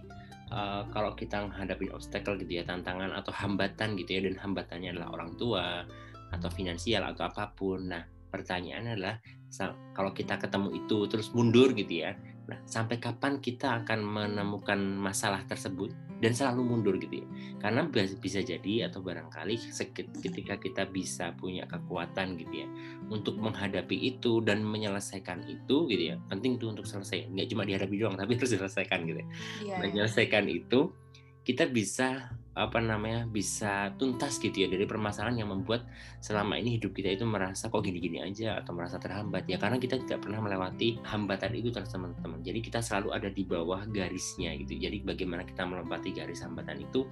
uh, 0.53 0.87
kalau 0.89 1.13
kita 1.13 1.45
menghadapi 1.45 1.91
obstacle 1.93 2.37
gitu 2.41 2.61
ya 2.61 2.63
tantangan 2.65 3.13
atau 3.13 3.33
hambatan 3.33 3.95
gitu 3.97 4.19
ya 4.19 4.21
dan 4.29 4.35
hambatannya 4.37 4.95
adalah 4.97 5.09
orang 5.13 5.31
tua 5.37 5.83
atau 6.29 6.49
finansial 6.53 7.05
atau 7.09 7.25
apa 7.25 7.53
pun 7.57 7.89
nah 7.89 8.05
pertanyaan 8.29 8.93
adalah 8.93 9.15
kalau 9.97 10.13
kita 10.13 10.37
ketemu 10.37 10.85
itu 10.85 11.09
terus 11.09 11.33
mundur 11.33 11.73
gitu 11.73 12.05
ya 12.05 12.13
Nah, 12.49 12.57
sampai 12.65 12.97
kapan 12.97 13.37
kita 13.37 13.85
akan 13.85 14.01
menemukan 14.01 14.81
masalah 14.81 15.45
tersebut 15.45 15.93
dan 16.17 16.33
selalu 16.33 16.65
mundur 16.65 16.97
gitu 16.97 17.21
ya? 17.21 17.27
Karena 17.61 17.85
bisa 17.93 18.41
jadi 18.41 18.89
atau 18.89 19.05
barangkali 19.05 19.69
ketika 20.17 20.57
kita 20.57 20.89
bisa 20.89 21.29
punya 21.37 21.69
kekuatan 21.69 22.41
gitu 22.41 22.65
ya 22.65 22.67
untuk 23.13 23.37
menghadapi 23.37 23.93
itu 23.93 24.41
dan 24.41 24.65
menyelesaikan 24.65 25.45
itu 25.45 25.85
gitu 25.93 26.03
ya. 26.09 26.15
Penting 26.25 26.57
tuh 26.57 26.73
untuk 26.73 26.89
selesai. 26.89 27.29
Nggak 27.29 27.47
cuma 27.53 27.63
dihadapi 27.69 27.95
doang, 28.01 28.17
tapi 28.17 28.33
harus 28.33 28.49
diselesaikan 28.49 29.05
gitu 29.05 29.21
ya. 29.21 29.27
Yeah. 29.61 29.79
Menyelesaikan 29.85 30.49
itu 30.49 30.89
kita 31.45 31.69
bisa 31.69 32.33
apa 32.59 32.83
namanya 32.83 33.23
bisa 33.23 33.95
tuntas 33.95 34.35
gitu 34.43 34.51
ya 34.51 34.67
dari 34.67 34.83
permasalahan 34.83 35.39
yang 35.39 35.49
membuat 35.55 35.87
selama 36.19 36.59
ini 36.59 36.75
hidup 36.75 36.91
kita 36.91 37.15
itu 37.15 37.23
merasa 37.23 37.71
kok 37.71 37.79
gini-gini 37.79 38.19
aja 38.19 38.59
atau 38.59 38.75
merasa 38.75 38.99
terhambat 38.99 39.47
ya. 39.47 39.55
Karena 39.55 39.79
kita 39.79 39.95
tidak 40.03 40.27
pernah 40.27 40.43
melewati 40.43 40.99
hambatan 41.07 41.55
itu 41.55 41.71
terus 41.71 41.87
teman-teman. 41.87 42.43
Jadi 42.43 42.59
kita 42.59 42.83
selalu 42.83 43.15
ada 43.15 43.29
di 43.31 43.43
bawah 43.47 43.87
garisnya 43.87 44.51
gitu. 44.59 44.75
Jadi 44.75 44.99
bagaimana 45.07 45.47
kita 45.47 45.63
melewati 45.63 46.11
garis 46.11 46.43
hambatan 46.43 46.83
itu 46.83 47.07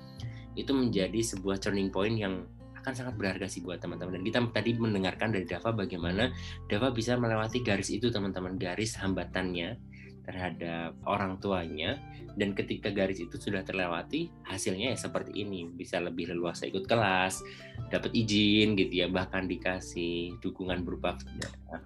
itu 0.60 0.72
menjadi 0.76 1.20
sebuah 1.24 1.64
turning 1.64 1.88
point 1.94 2.20
yang 2.20 2.44
akan 2.76 2.94
sangat 2.94 3.16
berharga 3.16 3.48
sih 3.48 3.64
buat 3.64 3.80
teman-teman. 3.80 4.20
Dan 4.20 4.24
kita 4.28 4.40
tadi 4.52 4.76
mendengarkan 4.76 5.32
dari 5.32 5.48
Dava 5.48 5.72
bagaimana 5.72 6.28
Dava 6.68 6.92
bisa 6.92 7.16
melewati 7.16 7.64
garis 7.64 7.88
itu 7.88 8.12
teman-teman 8.12 8.60
garis 8.60 9.00
hambatannya 9.00 9.80
terhadap 10.28 10.92
orang 11.08 11.40
tuanya 11.40 11.96
dan 12.36 12.52
ketika 12.52 12.92
garis 12.92 13.24
itu 13.24 13.40
sudah 13.40 13.64
terlewati 13.64 14.28
hasilnya 14.44 14.92
ya 14.94 14.98
seperti 15.00 15.32
ini. 15.40 15.72
Bisa 15.72 16.04
lebih 16.04 16.30
leluasa 16.36 16.68
ikut 16.68 16.84
kelas 16.84 17.40
dapat 17.88 18.12
izin 18.12 18.76
gitu 18.76 18.94
ya 18.94 19.08
bahkan 19.08 19.48
dikasih 19.48 20.36
dukungan 20.44 20.84
berupa 20.84 21.16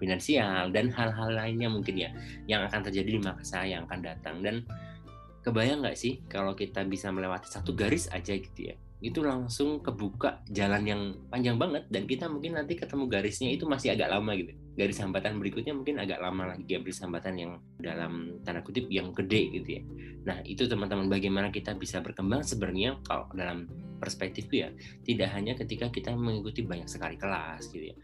finansial 0.02 0.74
dan 0.74 0.90
hal-hal 0.90 1.30
lainnya 1.30 1.70
mungkin 1.70 1.94
ya 1.94 2.10
yang 2.50 2.66
akan 2.66 2.82
terjadi 2.90 3.16
di 3.16 3.20
masa 3.22 3.62
yang 3.62 3.86
akan 3.86 4.02
datang. 4.02 4.42
Dan 4.42 4.66
kebayang 5.46 5.86
nggak 5.86 5.96
sih 5.96 6.18
kalau 6.26 6.58
kita 6.58 6.82
bisa 6.82 7.14
melewati 7.14 7.46
satu 7.46 7.72
garis 7.72 8.10
aja 8.10 8.34
gitu 8.34 8.74
ya 8.74 8.76
itu 9.02 9.18
langsung 9.18 9.82
kebuka 9.82 10.46
jalan 10.46 10.86
yang 10.86 11.02
panjang 11.26 11.58
banget 11.58 11.90
dan 11.90 12.06
kita 12.06 12.30
mungkin 12.30 12.54
nanti 12.54 12.78
ketemu 12.78 13.10
garisnya 13.10 13.50
itu 13.50 13.66
masih 13.66 13.98
agak 13.98 14.14
lama 14.14 14.30
gitu 14.38 14.54
garis 14.72 14.98
hambatan 15.04 15.36
berikutnya 15.36 15.76
mungkin 15.76 16.00
agak 16.00 16.20
lama 16.20 16.56
lagi 16.56 16.64
garis 16.64 17.04
hambatan 17.04 17.34
yang 17.36 17.52
dalam 17.76 18.40
tanda 18.44 18.64
kutip 18.64 18.88
yang 18.88 19.12
gede 19.12 19.52
gitu 19.60 19.68
ya. 19.78 19.82
Nah 20.24 20.38
itu 20.48 20.64
teman-teman 20.64 21.12
bagaimana 21.12 21.52
kita 21.52 21.76
bisa 21.76 22.00
berkembang 22.00 22.40
sebenarnya 22.40 22.96
kalau 23.04 23.28
dalam 23.36 23.68
perspektifku 24.02 24.58
ya 24.58 24.74
tidak 25.06 25.30
hanya 25.30 25.54
ketika 25.54 25.86
kita 25.94 26.10
mengikuti 26.18 26.66
banyak 26.66 26.90
sekali 26.90 27.14
kelas 27.14 27.70
gitu 27.70 27.94
ya 27.94 27.96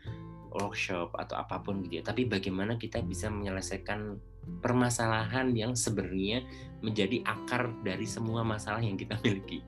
workshop 0.55 1.13
atau 1.19 1.35
apa 1.37 1.59
pun 1.61 1.83
gitu 1.83 2.01
ya 2.01 2.03
tapi 2.07 2.25
bagaimana 2.25 2.79
kita 2.79 3.03
bisa 3.03 3.29
menyelesaikan 3.29 4.17
permasalahan 4.63 5.53
yang 5.53 5.77
sebenarnya 5.77 6.47
menjadi 6.81 7.21
akar 7.27 7.69
dari 7.85 8.07
semua 8.09 8.47
masalah 8.47 8.81
yang 8.81 8.97
kita 8.97 9.19
miliki 9.27 9.61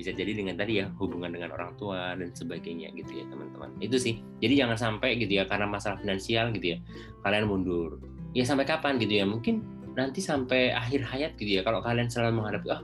bisa 0.00 0.16
jadi 0.16 0.32
dengan 0.32 0.56
tadi 0.56 0.80
ya 0.80 0.88
hubungan 0.96 1.28
dengan 1.36 1.52
orang 1.52 1.76
tua 1.76 2.16
dan 2.16 2.32
sebagainya 2.32 2.88
gitu 2.96 3.20
ya 3.20 3.24
teman-teman. 3.28 3.68
Itu 3.84 4.00
sih. 4.00 4.24
Jadi 4.40 4.56
jangan 4.56 4.80
sampai 4.80 5.20
gitu 5.20 5.36
ya 5.36 5.44
karena 5.44 5.68
masalah 5.68 6.00
finansial 6.00 6.48
gitu 6.56 6.74
ya 6.74 6.78
kalian 7.20 7.44
mundur. 7.44 8.00
Ya 8.32 8.48
sampai 8.48 8.64
kapan 8.64 8.96
gitu 8.96 9.20
ya? 9.20 9.28
Mungkin 9.28 9.60
nanti 9.92 10.22
sampai 10.22 10.70
akhir 10.72 11.02
hayat 11.02 11.36
gitu 11.36 11.60
ya 11.60 11.62
kalau 11.66 11.82
kalian 11.82 12.06
selalu 12.06 12.40
menghadapi 12.40 12.70
oh 12.70 12.82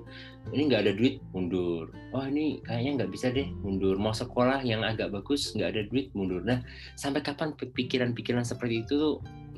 ini 0.53 0.63
nggak 0.69 0.83
ada 0.85 0.93
duit 0.93 1.23
mundur. 1.33 1.89
Oh 2.13 2.25
ini 2.27 2.61
kayaknya 2.67 3.03
nggak 3.03 3.11
bisa 3.11 3.33
deh 3.33 3.49
mundur. 3.65 3.97
Mau 3.97 4.13
sekolah 4.13 4.61
yang 4.63 4.85
agak 4.85 5.11
bagus 5.15 5.55
nggak 5.57 5.71
ada 5.73 5.83
duit 5.89 6.13
mundur. 6.13 6.45
Nah 6.45 6.61
sampai 7.01 7.25
kapan 7.25 7.57
pikiran-pikiran 7.57 8.45
seperti 8.45 8.85
itu 8.85 8.93
tuh 8.95 9.15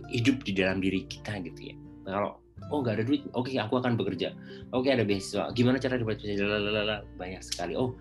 hidup 0.08 0.40
di 0.46 0.52
dalam 0.56 0.78
diri 0.78 1.04
kita 1.04 1.42
gitu 1.42 1.72
ya? 1.72 1.76
Kalau 2.08 2.40
oh 2.70 2.78
nggak 2.84 2.94
ada 3.00 3.04
duit. 3.04 3.22
Oke 3.32 3.54
okay, 3.54 3.56
aku 3.60 3.80
akan 3.80 3.96
bekerja. 3.96 4.32
Oke 4.72 4.88
okay, 4.88 4.90
ada 4.96 5.04
beasiswa. 5.04 5.50
Gimana 5.52 5.80
cara 5.80 5.96
dapat 5.96 6.20
beasiswa? 6.20 7.04
Banyak 7.16 7.42
sekali. 7.44 7.74
Oh 7.74 7.96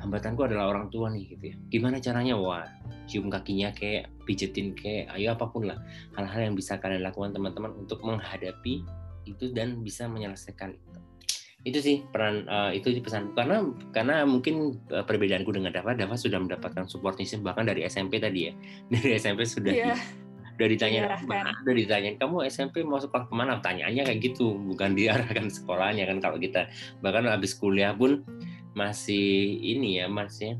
hambatanku 0.00 0.48
adalah 0.48 0.72
orang 0.72 0.88
tua 0.88 1.12
nih 1.12 1.36
gitu 1.36 1.44
ya. 1.52 1.56
Gimana 1.68 2.00
caranya? 2.00 2.34
Wah 2.38 2.64
cium 3.04 3.28
kakinya 3.28 3.68
kayak 3.76 4.08
pijetin 4.24 4.72
kayak 4.72 5.12
ayo 5.18 5.36
apa 5.36 5.48
pun 5.50 5.68
lah. 5.68 5.78
Hal-hal 6.16 6.52
yang 6.52 6.54
bisa 6.56 6.80
kalian 6.80 7.04
lakukan 7.04 7.36
teman-teman 7.36 7.74
untuk 7.76 8.00
menghadapi 8.00 8.84
itu 9.24 9.44
dan 9.52 9.80
bisa 9.84 10.08
menyelesaikan 10.08 10.76
itu. 10.76 11.00
Itu 11.64 11.78
sih 11.80 12.04
peran 12.12 12.44
uh, 12.44 12.76
itu 12.76 12.92
pesan 13.00 13.32
karena 13.32 13.64
karena 13.92 14.28
mungkin 14.28 14.84
uh, 14.92 15.00
perbedaanku 15.00 15.48
dengan 15.48 15.72
Dava 15.72 15.96
Dava 15.96 16.12
sudah 16.16 16.36
mendapatkan 16.36 16.84
support 16.84 17.16
system 17.16 17.40
bahkan 17.40 17.64
dari 17.64 17.84
SMP 17.88 18.20
tadi 18.20 18.48
ya. 18.48 18.52
Dari 18.92 19.16
SMP 19.16 19.48
sudah 19.48 19.72
yeah 19.72 20.23
udah 20.54 20.68
ditanya 20.70 21.00
udah 21.66 21.74
ditanya 21.74 22.10
kamu 22.14 22.46
SMP 22.46 22.86
mau 22.86 23.02
sekolah 23.02 23.26
ke 23.26 23.34
mana 23.34 23.58
pertanyaannya 23.58 24.02
kayak 24.06 24.20
gitu 24.22 24.54
bukan 24.54 24.94
diarahkan 24.98 25.50
sekolahnya 25.50 26.06
kan 26.06 26.18
kalau 26.22 26.38
kita. 26.38 26.70
Bahkan 27.02 27.30
habis 27.30 27.54
kuliah 27.58 27.94
pun 27.94 28.22
masih 28.74 29.58
ini 29.62 30.02
ya 30.02 30.06
masih 30.10 30.58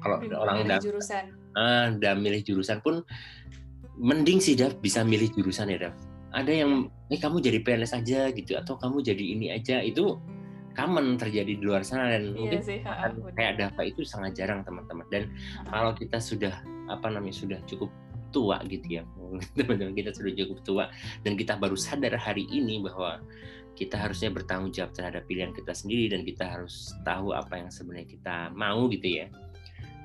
kalau 0.00 0.20
orang 0.20 0.64
udah 0.64 0.78
jurusan. 0.80 1.36
Ah 1.56 1.90
udah 1.92 2.14
milih 2.16 2.40
jurusan 2.44 2.80
pun 2.80 3.04
mending 4.00 4.40
sih 4.40 4.56
Dav 4.56 4.80
bisa 4.80 5.04
milih 5.04 5.28
jurusan 5.36 5.68
ya 5.68 5.90
Dav 5.90 5.94
ada 6.30 6.52
yang 6.52 6.88
eh 7.10 7.18
kamu 7.18 7.42
jadi 7.42 7.58
PNS 7.60 7.92
aja 8.00 8.30
gitu 8.30 8.54
atau 8.54 8.78
kamu 8.78 9.02
jadi 9.02 9.24
ini 9.34 9.46
aja 9.50 9.82
itu 9.82 10.16
common 10.78 11.18
terjadi 11.18 11.58
di 11.58 11.62
luar 11.62 11.82
sana 11.82 12.14
dan 12.14 12.30
iya 12.30 12.38
mungkin 12.38 12.62
sih, 12.62 12.78
ha, 12.86 13.10
kayak 13.34 13.58
Dava 13.58 13.82
itu 13.82 14.06
sangat 14.06 14.38
jarang 14.38 14.62
teman-teman. 14.62 15.06
Dan 15.10 15.34
kalau 15.66 15.92
kita 15.98 16.22
sudah 16.22 16.54
apa 16.86 17.06
namanya 17.10 17.34
sudah 17.34 17.58
cukup 17.66 17.90
tua 18.30 18.62
gitu 18.66 19.00
ya. 19.00 19.02
Teman-teman 19.58 19.94
kita 19.94 20.10
sudah 20.14 20.32
cukup 20.34 20.58
tua. 20.62 20.84
Dan 21.22 21.34
kita 21.38 21.58
baru 21.58 21.76
sadar 21.78 22.16
hari 22.16 22.46
ini 22.50 22.82
bahwa 22.82 23.22
kita 23.78 23.96
harusnya 23.96 24.28
bertanggung 24.34 24.74
jawab 24.74 24.92
terhadap 24.92 25.24
pilihan 25.24 25.54
kita 25.56 25.72
sendiri 25.72 26.12
dan 26.12 26.26
kita 26.26 26.44
harus 26.44 26.92
tahu 27.06 27.32
apa 27.32 27.60
yang 27.60 27.70
sebenarnya 27.72 28.08
kita 28.08 28.36
mau 28.52 28.90
gitu 28.92 29.08
ya. 29.22 29.26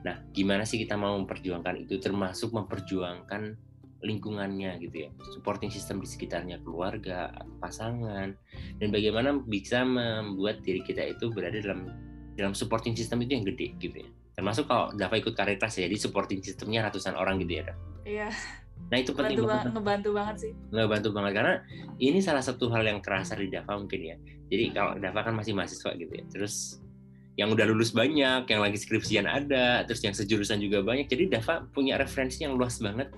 Nah 0.05 0.21
gimana 0.31 0.63
sih 0.63 0.79
kita 0.79 0.95
mau 0.95 1.17
memperjuangkan 1.19 1.87
itu? 1.87 1.97
Termasuk 1.99 2.53
memperjuangkan 2.55 3.57
lingkungannya 4.05 4.77
gitu 4.85 5.07
ya. 5.07 5.09
Supporting 5.33 5.73
system 5.73 5.99
di 5.99 6.07
sekitarnya 6.07 6.61
keluarga 6.61 7.33
pasangan. 7.57 8.37
Dan 8.77 8.87
bagaimana 8.93 9.41
bisa 9.43 9.81
membuat 9.81 10.61
diri 10.61 10.85
kita 10.85 11.01
itu 11.01 11.33
berada 11.33 11.57
dalam 11.57 11.89
dalam 12.35 12.53
supporting 12.53 12.93
system 12.93 13.23
itu 13.23 13.31
yang 13.39 13.47
gede 13.47 13.67
gitu 13.79 13.97
ya 14.03 14.11
termasuk 14.35 14.67
kalau 14.67 14.91
dapat 14.93 15.23
ikut 15.23 15.33
karir 15.33 15.55
kelas 15.55 15.79
ya 15.79 15.87
jadi 15.87 15.97
supporting 15.97 16.43
sistemnya 16.43 16.85
ratusan 16.85 17.15
orang 17.15 17.39
gitu 17.41 17.63
ya 17.63 17.73
Iya. 18.05 18.29
Nah 18.93 18.97
itu 19.01 19.11
penting 19.17 19.41
banget. 19.41 19.73
Ngebantu 19.73 20.09
banget 20.13 20.35
sih. 20.37 20.51
Ngebantu 20.69 21.09
banget 21.09 21.31
karena 21.33 21.53
ini 21.97 22.19
salah 22.21 22.43
satu 22.45 22.69
hal 22.69 22.85
yang 22.85 23.01
kerasa 23.01 23.33
di 23.33 23.49
Dava 23.49 23.81
mungkin 23.81 24.01
ya. 24.13 24.15
Jadi 24.45 24.63
kalau 24.77 24.93
Dava 25.01 25.25
kan 25.25 25.33
masih 25.33 25.57
mahasiswa 25.57 25.89
gitu 25.97 26.13
ya. 26.13 26.23
Terus 26.29 26.77
yang 27.35 27.51
udah 27.51 27.65
lulus 27.67 27.91
banyak, 27.91 28.47
yang 28.47 28.61
lagi 28.63 28.77
skripsian 28.79 29.27
ada, 29.27 29.83
terus 29.89 30.05
yang 30.05 30.13
sejurusan 30.13 30.61
juga 30.61 30.85
banyak. 30.85 31.09
Jadi 31.09 31.33
Dava 31.33 31.65
punya 31.73 31.97
referensi 31.97 32.45
yang 32.45 32.55
luas 32.55 32.77
banget. 32.77 33.09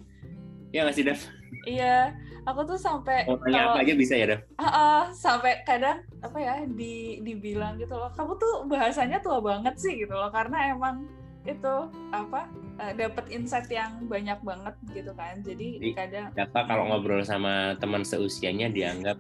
Ya 0.76 0.84
nggak 0.84 0.96
sih 0.96 1.06
Dav? 1.08 1.20
Iya, 1.68 2.16
aku 2.48 2.64
tuh 2.64 2.80
sampai 2.80 3.28
kalau, 3.28 3.76
apa 3.76 3.84
aja 3.84 3.94
bisa 3.96 4.14
ya 4.16 4.26
Dav? 4.36 4.42
Uh, 4.56 4.66
uh, 4.68 5.02
sampai 5.16 5.64
kadang 5.64 6.04
apa 6.24 6.38
ya 6.40 6.56
di 6.68 7.24
dibilang 7.24 7.80
gitu 7.80 7.96
loh, 7.96 8.12
kamu 8.16 8.36
tuh 8.40 8.54
bahasanya 8.68 9.20
tua 9.24 9.40
banget 9.40 9.76
sih 9.80 9.96
gitu 10.00 10.12
loh, 10.12 10.32
karena 10.32 10.76
emang 10.76 11.08
itu 11.48 11.76
apa 12.12 12.52
uh, 12.84 12.94
dapat 12.94 13.26
insight 13.32 13.72
yang 13.72 14.04
banyak 14.06 14.36
banget 14.44 14.76
gitu 14.92 15.12
kan 15.16 15.40
jadi, 15.42 15.80
jadi 15.80 15.92
kadang 15.96 16.28
apa 16.36 16.60
kalau 16.68 16.84
ngobrol 16.92 17.24
sama 17.24 17.80
teman 17.80 18.04
seusianya 18.04 18.68
dianggap 18.68 19.16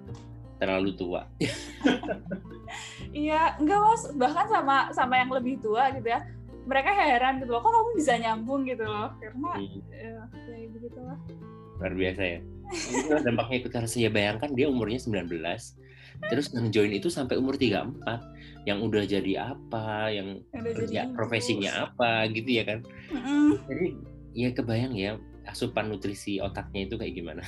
terlalu 0.59 0.91
tua 0.99 1.23
iya 3.15 3.55
enggak 3.57 3.79
mas 3.79 4.03
bahkan 4.19 4.47
sama 4.51 4.91
sama 4.91 5.15
yang 5.15 5.31
lebih 5.31 5.55
tua 5.63 5.87
gitu 5.95 6.11
ya 6.11 6.19
mereka 6.67 6.91
heran 6.91 7.39
gitu 7.39 7.51
loh 7.55 7.63
kok 7.63 7.71
kamu 7.71 7.91
bisa 7.95 8.13
nyambung 8.19 8.61
gitu 8.67 8.83
loh? 8.83 9.09
Karena 9.17 9.51
hmm. 9.55 9.79
ya, 9.89 10.21
ya 10.27 10.67
begitu 10.69 10.99
lah 10.99 11.17
luar 11.77 11.93
biasa 11.93 12.21
ya. 12.25 12.39
Dampaknya 13.25 13.55
ikut 13.63 13.71
karena 13.71 13.89
saya 13.89 14.09
bayangkan 14.11 14.51
dia 14.51 14.67
umurnya 14.67 14.99
19 14.99 15.31
terus 16.17 16.49
join 16.73 16.89
itu 16.97 17.13
sampai 17.13 17.37
umur 17.37 17.61
34 17.61 18.65
yang 18.65 18.81
udah 18.81 19.05
jadi 19.05 19.53
apa 19.53 20.09
yang 20.09 20.41
kerja 20.49 21.13
profesinya 21.13 21.87
apa 21.87 22.25
gitu 22.33 22.57
ya 22.57 22.63
kan? 22.65 22.81
Mm 23.13 23.21
-hmm. 23.21 23.47
jadi 23.69 23.87
ya 24.33 24.49
kebayang 24.49 24.93
ya 24.97 25.21
asupan 25.45 25.93
nutrisi 25.93 26.41
otaknya 26.41 26.89
itu 26.89 26.97
kayak 26.97 27.13
gimana? 27.13 27.45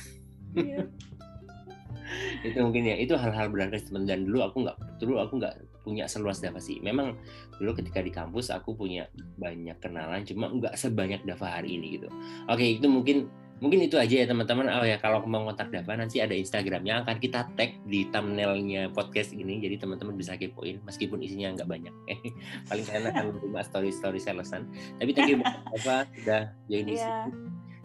Iya. 0.54 0.86
itu 2.46 2.58
mungkin 2.62 2.86
ya 2.86 2.96
itu 2.98 3.14
hal-hal 3.18 3.50
berharga 3.50 3.78
teman 3.82 4.06
dan 4.06 4.26
dulu 4.26 4.46
aku 4.46 4.66
nggak 4.66 4.76
dulu 5.02 5.14
aku 5.18 5.38
nggak 5.42 5.54
punya 5.90 6.06
seluas 6.06 6.38
Dava 6.38 6.62
sih. 6.62 6.78
Memang 6.78 7.18
dulu 7.58 7.74
ketika 7.74 7.98
di 7.98 8.14
kampus 8.14 8.54
aku 8.54 8.78
punya 8.78 9.10
banyak 9.34 9.74
kenalan 9.82 10.22
cuma 10.22 10.46
nggak 10.54 10.78
sebanyak 10.78 11.26
Dava 11.26 11.58
hari 11.58 11.74
ini 11.74 11.98
gitu. 11.98 12.08
Oke 12.46 12.78
itu 12.78 12.86
mungkin 12.86 13.26
mungkin 13.58 13.82
itu 13.82 13.98
aja 13.98 14.22
ya 14.22 14.26
teman-teman. 14.30 14.70
Oh 14.70 14.86
ya 14.86 15.02
kalau 15.02 15.26
mau 15.26 15.42
kontak 15.50 15.74
Dava 15.74 15.98
nanti 15.98 16.22
ada 16.22 16.30
Instagramnya 16.30 17.02
akan 17.02 17.18
kita 17.18 17.50
tag 17.58 17.74
di 17.90 18.06
thumbnailnya 18.14 18.94
podcast 18.94 19.34
ini. 19.34 19.58
Jadi 19.58 19.82
teman-teman 19.82 20.14
bisa 20.14 20.38
kepoin 20.38 20.78
meskipun 20.86 21.18
isinya 21.26 21.58
nggak 21.58 21.68
banyak. 21.68 21.94
Paling 22.70 22.84
kalian 22.86 23.06
akan 23.10 23.24
menerima 23.34 23.60
story 23.66 23.90
story 23.90 24.22
salesan. 24.22 24.70
Tapi 25.02 25.10
thank 25.10 25.34
you 25.34 25.42
Dava 25.74 26.06
sudah 26.14 26.54
join 26.70 26.86
di 26.86 26.94
yeah. 26.94 27.26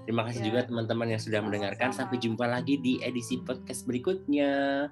Terima 0.06 0.22
kasih 0.22 0.46
yeah. 0.46 0.48
juga 0.54 0.60
teman-teman 0.70 1.18
yang 1.18 1.22
sudah 1.22 1.42
mendengarkan. 1.42 1.90
Sampai 1.90 2.22
jumpa 2.22 2.46
lagi 2.46 2.78
di 2.78 3.02
edisi 3.02 3.42
podcast 3.42 3.90
berikutnya 3.90 4.86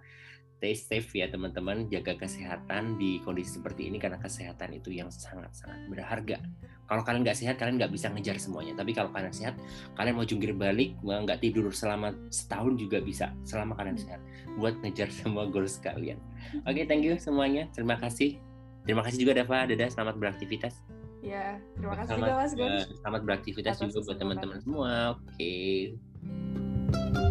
stay 0.64 0.80
safe 0.80 1.12
ya 1.12 1.28
teman-teman, 1.28 1.92
jaga 1.92 2.16
kesehatan 2.16 2.96
di 2.96 3.20
kondisi 3.28 3.60
seperti 3.60 3.92
ini 3.92 4.00
karena 4.00 4.16
kesehatan 4.16 4.72
itu 4.72 4.96
yang 4.96 5.12
sangat-sangat 5.12 5.92
berharga. 5.92 6.40
Kalau 6.88 7.04
kalian 7.04 7.28
nggak 7.28 7.36
sehat, 7.36 7.60
kalian 7.60 7.76
nggak 7.76 7.92
bisa 7.92 8.08
ngejar 8.08 8.40
semuanya. 8.40 8.72
Tapi 8.80 8.96
kalau 8.96 9.12
kalian 9.12 9.36
sehat, 9.36 9.60
kalian 10.00 10.16
mau 10.16 10.24
jungkir 10.24 10.56
balik, 10.56 10.96
nggak 11.04 11.44
tidur 11.44 11.68
selama 11.76 12.16
setahun 12.32 12.80
juga 12.80 13.04
bisa 13.04 13.36
selama 13.44 13.76
kalian 13.76 14.00
sehat 14.00 14.24
buat 14.56 14.80
ngejar 14.80 15.12
semua 15.20 15.52
goals 15.52 15.84
kalian. 15.84 16.16
Oke, 16.64 16.80
okay, 16.80 16.84
thank 16.88 17.04
you 17.04 17.20
semuanya. 17.20 17.68
Terima 17.76 18.00
kasih. 18.00 18.40
Terima 18.88 19.04
kasih 19.04 19.20
juga 19.20 19.44
Dava, 19.44 19.68
Dada, 19.68 19.92
selamat 19.92 20.16
beraktivitas. 20.16 20.80
Ya, 21.20 21.60
terima 21.76 22.00
kasih 22.00 22.16
selamat, 22.16 22.28
juga 22.28 22.40
Mas 22.40 22.54
Gun. 22.56 22.72
Selamat 23.04 23.22
beraktivitas 23.28 23.76
juga 23.84 24.00
buat 24.08 24.18
teman-teman 24.20 24.58
semua. 24.64 25.20
Oke. 25.20 25.28
Okay. 25.36 27.23